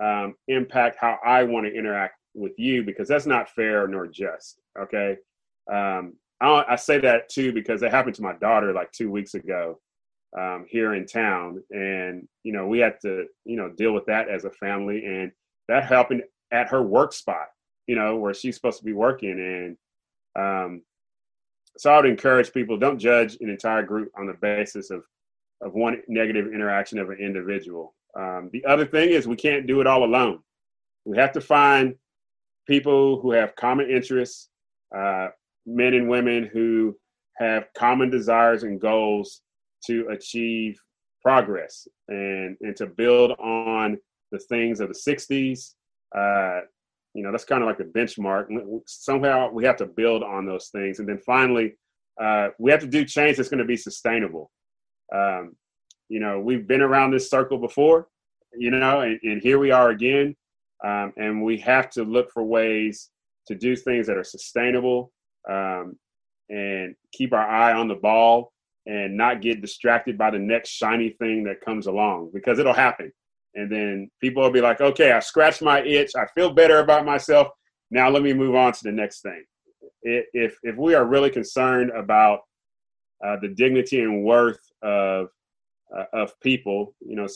um, 0.00 0.34
impact 0.48 0.96
how 1.00 1.18
I 1.24 1.42
want 1.44 1.66
to 1.66 1.74
interact 1.74 2.14
with 2.34 2.52
you 2.58 2.82
because 2.82 3.08
that's 3.08 3.26
not 3.26 3.50
fair 3.50 3.86
nor 3.86 4.06
just. 4.06 4.60
Okay. 4.78 5.16
Um, 5.70 6.14
I, 6.40 6.64
I, 6.68 6.76
say 6.76 6.98
that 6.98 7.28
too 7.28 7.52
because 7.52 7.82
it 7.82 7.90
happened 7.90 8.14
to 8.16 8.22
my 8.22 8.32
daughter 8.34 8.72
like 8.72 8.90
two 8.92 9.10
weeks 9.10 9.34
ago 9.34 9.78
um, 10.38 10.66
here 10.68 10.94
in 10.94 11.06
town. 11.06 11.62
And, 11.70 12.26
you 12.42 12.52
know, 12.52 12.66
we 12.66 12.78
had 12.78 13.00
to, 13.02 13.26
you 13.44 13.56
know, 13.56 13.70
deal 13.70 13.92
with 13.92 14.06
that 14.06 14.28
as 14.28 14.44
a 14.44 14.50
family. 14.50 15.04
And 15.04 15.32
that 15.68 15.84
happened 15.84 16.22
at 16.52 16.68
her 16.68 16.82
work 16.82 17.12
spot, 17.12 17.48
you 17.88 17.96
know, 17.96 18.16
where 18.16 18.34
she's 18.34 18.54
supposed 18.54 18.78
to 18.78 18.84
be 18.84 18.92
working. 18.92 19.32
And, 19.32 19.76
um, 20.40 20.82
so 21.76 21.92
I 21.92 21.96
would 21.96 22.06
encourage 22.06 22.52
people 22.52 22.76
don't 22.76 22.98
judge 22.98 23.36
an 23.40 23.50
entire 23.50 23.82
group 23.82 24.12
on 24.16 24.26
the 24.26 24.34
basis 24.34 24.90
of 24.90 25.02
of 25.60 25.74
one 25.74 26.00
negative 26.06 26.52
interaction 26.52 27.00
of 27.00 27.10
an 27.10 27.18
individual. 27.18 27.94
Um, 28.16 28.48
the 28.52 28.64
other 28.64 28.86
thing 28.86 29.10
is 29.10 29.26
we 29.26 29.34
can't 29.34 29.66
do 29.66 29.80
it 29.80 29.88
all 29.88 30.04
alone. 30.04 30.38
We 31.04 31.16
have 31.16 31.32
to 31.32 31.40
find 31.40 31.96
people 32.68 33.20
who 33.20 33.32
have 33.32 33.56
common 33.56 33.90
interests, 33.90 34.50
uh, 34.96 35.28
men 35.66 35.94
and 35.94 36.08
women 36.08 36.48
who 36.52 36.96
have 37.38 37.66
common 37.76 38.08
desires 38.10 38.62
and 38.62 38.80
goals 38.80 39.42
to 39.86 40.08
achieve 40.10 40.78
progress 41.22 41.88
and 42.08 42.56
and 42.60 42.76
to 42.76 42.86
build 42.86 43.32
on 43.32 43.98
the 44.30 44.38
things 44.38 44.80
of 44.80 44.88
the 44.88 44.94
60s 44.94 45.74
uh, 46.16 46.60
you 47.18 47.24
know 47.24 47.32
that's 47.32 47.44
kind 47.44 47.62
of 47.64 47.68
like 47.68 47.80
a 47.80 47.84
benchmark. 47.84 48.46
Somehow 48.86 49.50
we 49.50 49.64
have 49.64 49.76
to 49.78 49.86
build 49.86 50.22
on 50.22 50.46
those 50.46 50.68
things. 50.68 51.00
And 51.00 51.08
then 51.08 51.18
finally 51.18 51.74
uh, 52.22 52.50
we 52.60 52.70
have 52.70 52.78
to 52.80 52.86
do 52.86 53.04
change 53.04 53.36
that's 53.36 53.48
going 53.48 53.58
to 53.58 53.64
be 53.64 53.76
sustainable. 53.76 54.52
Um, 55.12 55.56
you 56.08 56.20
know 56.20 56.38
we've 56.38 56.68
been 56.68 56.80
around 56.80 57.10
this 57.10 57.28
circle 57.28 57.58
before 57.58 58.06
you 58.56 58.70
know 58.70 59.00
and, 59.00 59.18
and 59.24 59.42
here 59.42 59.58
we 59.58 59.72
are 59.72 59.90
again. 59.90 60.36
Um, 60.86 61.12
and 61.16 61.42
we 61.42 61.58
have 61.58 61.90
to 61.90 62.04
look 62.04 62.30
for 62.30 62.44
ways 62.44 63.10
to 63.48 63.56
do 63.56 63.74
things 63.74 64.06
that 64.06 64.16
are 64.16 64.22
sustainable 64.22 65.10
um, 65.50 65.96
and 66.48 66.94
keep 67.12 67.32
our 67.32 67.48
eye 67.48 67.72
on 67.72 67.88
the 67.88 67.96
ball 67.96 68.52
and 68.86 69.16
not 69.16 69.42
get 69.42 69.60
distracted 69.60 70.16
by 70.16 70.30
the 70.30 70.38
next 70.38 70.70
shiny 70.70 71.10
thing 71.18 71.42
that 71.44 71.60
comes 71.60 71.88
along 71.88 72.30
because 72.32 72.60
it'll 72.60 72.72
happen 72.72 73.10
and 73.58 73.70
then 73.70 74.10
people 74.20 74.42
will 74.42 74.52
be 74.52 74.60
like, 74.60 74.80
okay, 74.80 75.10
I 75.10 75.18
scratched 75.18 75.62
my 75.62 75.82
itch. 75.82 76.12
I 76.16 76.26
feel 76.34 76.52
better 76.52 76.78
about 76.78 77.04
myself. 77.04 77.48
Now 77.90 78.08
let 78.08 78.22
me 78.22 78.32
move 78.32 78.54
on 78.54 78.72
to 78.72 78.84
the 78.84 78.92
next 78.92 79.22
thing. 79.22 79.44
If 80.02 80.56
if 80.62 80.76
we 80.76 80.94
are 80.94 81.04
really 81.04 81.30
concerned 81.30 81.90
about 81.90 82.40
uh, 83.24 83.36
the 83.42 83.48
dignity 83.48 84.00
and 84.00 84.24
worth 84.24 84.60
of 84.82 85.28
uh, 85.96 86.04
of 86.12 86.38
people, 86.40 86.94
you 87.00 87.16
know, 87.16 87.26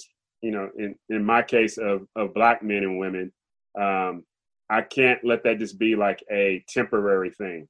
you 0.42 0.52
know, 0.52 0.70
in 0.78 0.94
in 1.08 1.24
my 1.24 1.42
case 1.42 1.76
of 1.76 2.06
of 2.14 2.34
black 2.34 2.62
men 2.62 2.84
and 2.84 2.98
women, 2.98 3.32
um, 3.80 4.24
I 4.70 4.82
can't 4.82 5.24
let 5.24 5.42
that 5.42 5.58
just 5.58 5.78
be 5.78 5.96
like 5.96 6.22
a 6.30 6.64
temporary 6.68 7.30
thing. 7.30 7.68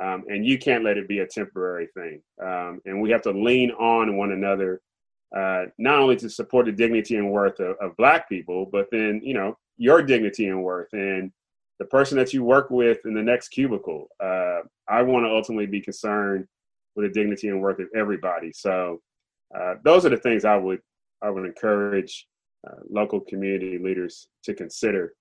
Um, 0.00 0.24
and 0.28 0.46
you 0.46 0.58
can't 0.58 0.84
let 0.84 0.96
it 0.96 1.06
be 1.06 1.18
a 1.18 1.26
temporary 1.26 1.88
thing. 1.94 2.22
Um, 2.42 2.80
and 2.86 3.02
we 3.02 3.10
have 3.10 3.22
to 3.22 3.32
lean 3.32 3.72
on 3.72 4.16
one 4.16 4.32
another 4.32 4.80
uh, 5.36 5.64
not 5.78 5.98
only 5.98 6.16
to 6.16 6.28
support 6.28 6.66
the 6.66 6.72
dignity 6.72 7.16
and 7.16 7.30
worth 7.30 7.60
of, 7.60 7.76
of 7.80 7.96
black 7.96 8.28
people, 8.28 8.66
but 8.66 8.88
then, 8.90 9.20
you 9.22 9.34
know, 9.34 9.56
your 9.76 10.02
dignity 10.02 10.48
and 10.48 10.62
worth 10.62 10.92
and 10.92 11.32
the 11.78 11.84
person 11.86 12.16
that 12.18 12.32
you 12.34 12.44
work 12.44 12.70
with 12.70 12.98
in 13.06 13.14
the 13.14 13.22
next 13.22 13.48
cubicle. 13.48 14.08
Uh, 14.22 14.60
I 14.88 15.02
want 15.02 15.24
to 15.24 15.30
ultimately 15.30 15.66
be 15.66 15.80
concerned 15.80 16.46
with 16.94 17.06
the 17.06 17.20
dignity 17.20 17.48
and 17.48 17.60
worth 17.60 17.78
of 17.78 17.88
everybody. 17.94 18.52
So 18.52 19.00
uh, 19.56 19.74
those 19.82 20.04
are 20.04 20.10
the 20.10 20.16
things 20.16 20.44
I 20.44 20.56
would 20.56 20.80
I 21.22 21.30
would 21.30 21.44
encourage 21.44 22.26
uh, 22.66 22.76
local 22.88 23.20
community 23.20 23.78
leaders 23.78 24.28
to 24.44 24.54
consider 24.54 25.14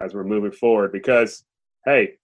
as 0.00 0.14
we're 0.14 0.24
moving 0.24 0.52
forward. 0.52 0.92
Because 0.92 1.44
hey, 1.84 2.14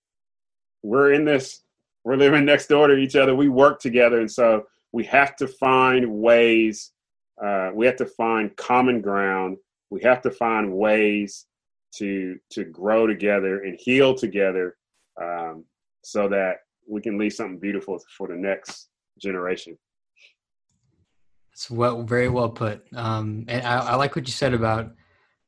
we're 0.83 1.12
in 1.12 1.24
this. 1.24 1.62
We're 2.05 2.16
living 2.16 2.44
next 2.46 2.68
door 2.68 2.88
to 2.88 2.96
each 2.96 3.16
other. 3.16 3.35
We 3.35 3.48
work 3.48 3.81
together, 3.81 4.20
and 4.20 4.31
so 4.31 4.64
we 4.92 5.05
have 5.05 5.37
to 5.37 5.46
find 5.46 6.11
ways 6.11 6.92
uh, 7.40 7.71
we 7.73 7.87
have 7.87 7.97
to 7.97 8.07
find 8.07 8.57
common 8.57 9.01
ground. 9.01 9.59
We 9.90 10.03
have 10.03 10.21
to 10.23 10.31
find 10.31 10.73
ways 10.73 11.47
to 11.97 12.38
to 12.51 12.64
grow 12.64 13.07
together 13.07 13.62
and 13.62 13.79
heal 13.79 14.14
together, 14.14 14.77
um, 15.21 15.64
so 16.03 16.29
that 16.29 16.57
we 16.88 17.01
can 17.01 17.18
leave 17.18 17.35
something 17.35 17.59
beautiful 17.59 18.01
for 18.16 18.27
the 18.29 18.37
next 18.37 18.88
generation. 19.21 19.79
It's 21.53 21.71
well, 21.71 22.03
very 22.03 22.29
well 22.29 22.51
put. 22.51 22.85
Um, 22.97 23.45
and 23.47 23.62
I, 23.64 23.92
I, 23.92 23.95
like 23.97 24.16
what 24.16 24.27
you 24.27 24.33
said 24.33 24.55
about 24.55 24.92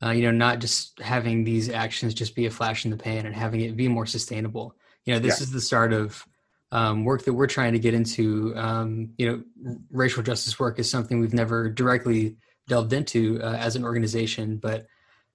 Uh, 0.02 0.10
you 0.10 0.22
know, 0.22 0.36
not 0.46 0.60
just 0.60 1.00
having 1.00 1.44
these 1.44 1.70
actions 1.70 2.12
just 2.12 2.34
be 2.34 2.46
a 2.46 2.50
flash 2.50 2.84
in 2.84 2.90
the 2.90 2.96
pan 2.96 3.26
and 3.26 3.34
having 3.34 3.60
it 3.60 3.76
be 3.76 3.88
more 3.88 4.06
sustainable. 4.06 4.76
You 5.06 5.14
know, 5.14 5.20
this 5.20 5.38
yeah. 5.38 5.44
is 5.44 5.50
the 5.50 5.60
start 5.60 5.92
of 5.92 6.26
um, 6.72 7.04
work 7.04 7.24
that 7.24 7.32
we're 7.32 7.46
trying 7.46 7.72
to 7.72 7.78
get 7.78 7.94
into. 7.94 8.52
Um, 8.56 9.10
you 9.16 9.26
know, 9.28 9.76
racial 9.90 10.22
justice 10.22 10.58
work 10.58 10.78
is 10.78 10.90
something 10.90 11.20
we've 11.20 11.34
never 11.34 11.68
directly 11.68 12.36
delved 12.68 12.92
into 12.92 13.40
uh, 13.42 13.56
as 13.56 13.76
an 13.76 13.84
organization, 13.84 14.56
but 14.56 14.86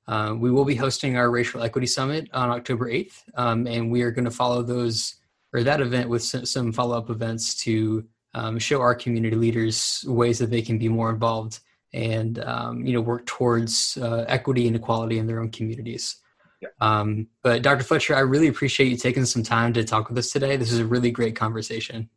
uh, 0.08 0.34
we 0.38 0.50
will 0.50 0.66
be 0.66 0.76
hosting 0.76 1.18
our 1.18 1.30
racial 1.30 1.62
equity 1.62 1.86
summit 1.86 2.28
on 2.34 2.50
October 2.50 2.90
8th, 2.90 3.22
um, 3.36 3.68
and 3.68 3.92
we 3.92 4.02
are 4.02 4.12
going 4.12 4.26
to 4.26 4.32
follow 4.32 4.64
those 4.64 5.16
or 5.54 5.64
that 5.64 5.82
event 5.82 6.10
with 6.10 6.24
some 6.24 6.72
follow 6.72 6.98
up 6.98 7.10
events 7.10 7.56
to 7.56 8.06
um, 8.34 8.60
show 8.60 8.82
our 8.82 8.94
community 8.94 9.36
leaders 9.36 10.04
ways 10.08 10.38
that 10.40 10.52
they 10.52 10.62
can 10.62 10.78
be 10.78 10.88
more 10.88 11.10
involved 11.10 11.60
and 11.94 12.40
um, 12.44 12.86
you 12.86 12.94
know 12.94 13.02
work 13.02 13.26
towards 13.26 13.98
uh, 14.02 14.26
equity 14.28 14.68
and 14.68 14.76
equality 14.76 15.18
in 15.18 15.28
their 15.28 15.40
own 15.40 15.50
communities. 15.50 16.18
Yeah. 16.62 16.70
Um, 16.82 17.28
but 17.42 17.62
Dr. 17.62 17.84
Fletcher, 17.84 18.16
I 18.16 18.20
really 18.20 18.48
appreciate 18.48 18.88
you 18.88 18.98
taking 18.98 19.26
some 19.26 19.44
time 19.44 19.74
to 19.74 19.84
talk 19.84 20.10
with 20.10 20.18
us 20.18 20.32
today. 20.32 20.58
This 20.58 20.72
is 20.72 20.80
a 20.80 20.86
really 20.86 21.12
great 21.12 21.36
conversation. 21.36 22.10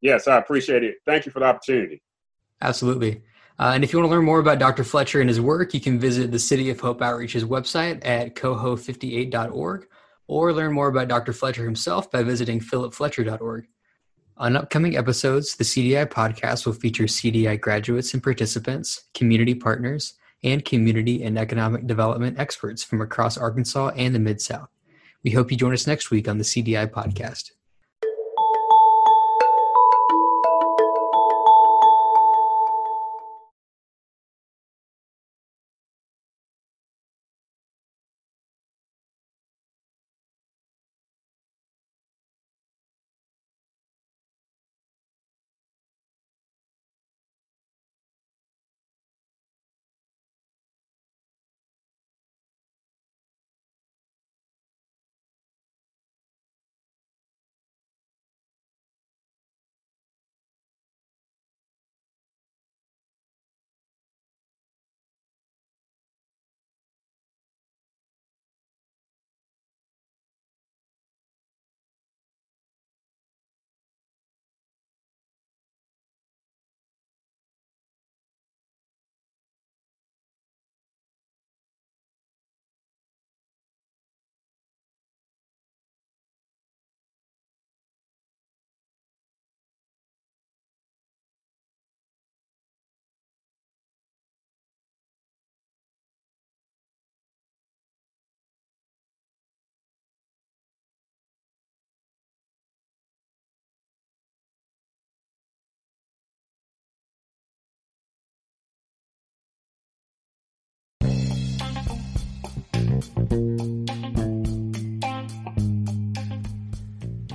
Yes, 0.00 0.28
I 0.28 0.36
appreciate 0.36 0.84
it. 0.84 0.96
Thank 1.06 1.26
you 1.26 1.32
for 1.32 1.40
the 1.40 1.46
opportunity. 1.46 2.02
Absolutely. 2.60 3.22
Uh, 3.58 3.72
and 3.74 3.82
if 3.82 3.92
you 3.92 3.98
want 3.98 4.10
to 4.10 4.14
learn 4.14 4.24
more 4.24 4.38
about 4.38 4.58
Dr. 4.58 4.84
Fletcher 4.84 5.20
and 5.20 5.30
his 5.30 5.40
work, 5.40 5.72
you 5.72 5.80
can 5.80 5.98
visit 5.98 6.30
the 6.30 6.38
City 6.38 6.68
of 6.68 6.78
Hope 6.78 7.00
Outreach's 7.00 7.44
website 7.44 8.06
at 8.06 8.34
coho58.org 8.34 9.86
or 10.28 10.52
learn 10.52 10.72
more 10.72 10.88
about 10.88 11.08
Dr. 11.08 11.32
Fletcher 11.32 11.64
himself 11.64 12.10
by 12.10 12.22
visiting 12.22 12.60
philipfletcher.org. 12.60 13.66
On 14.38 14.56
upcoming 14.56 14.98
episodes, 14.98 15.56
the 15.56 15.64
CDI 15.64 16.06
podcast 16.06 16.66
will 16.66 16.74
feature 16.74 17.04
CDI 17.04 17.58
graduates 17.58 18.12
and 18.12 18.22
participants, 18.22 19.04
community 19.14 19.54
partners, 19.54 20.14
and 20.46 20.64
community 20.64 21.22
and 21.24 21.38
economic 21.38 21.86
development 21.86 22.38
experts 22.38 22.82
from 22.82 23.00
across 23.00 23.36
Arkansas 23.36 23.88
and 23.96 24.14
the 24.14 24.18
Mid 24.18 24.40
South. 24.40 24.68
We 25.24 25.32
hope 25.32 25.50
you 25.50 25.56
join 25.56 25.72
us 25.72 25.86
next 25.86 26.10
week 26.10 26.28
on 26.28 26.38
the 26.38 26.44
CDI 26.44 26.86
podcast. 26.86 27.50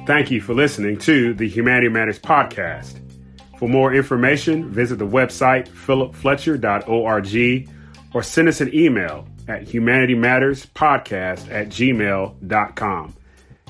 Thank 0.05 0.31
you 0.31 0.41
for 0.41 0.53
listening 0.53 0.97
to 0.99 1.33
the 1.33 1.47
Humanity 1.47 1.87
Matters 1.87 2.19
podcast. 2.19 2.99
For 3.59 3.69
more 3.69 3.93
information, 3.93 4.69
visit 4.69 4.97
the 4.97 5.07
website 5.07 5.69
philipfletcher.org 5.69 7.69
or 8.13 8.23
send 8.23 8.47
us 8.47 8.61
an 8.61 8.75
email 8.75 9.27
at 9.47 9.65
humanitymatterspodcast 9.65 11.51
at 11.51 11.69
gmail.com. 11.69 13.15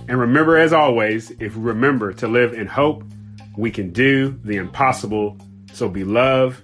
And 0.07 0.19
remember, 0.19 0.57
as 0.57 0.73
always, 0.73 1.31
if 1.39 1.55
we 1.55 1.61
remember 1.61 2.13
to 2.13 2.27
live 2.27 2.53
in 2.53 2.67
hope, 2.67 3.03
we 3.57 3.69
can 3.69 3.91
do 3.91 4.39
the 4.43 4.55
impossible. 4.55 5.37
So 5.73 5.89
be 5.89 6.03
love, 6.03 6.63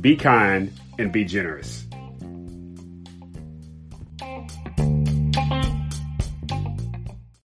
be 0.00 0.16
kind, 0.16 0.72
and 0.98 1.12
be 1.12 1.24
generous. 1.24 1.81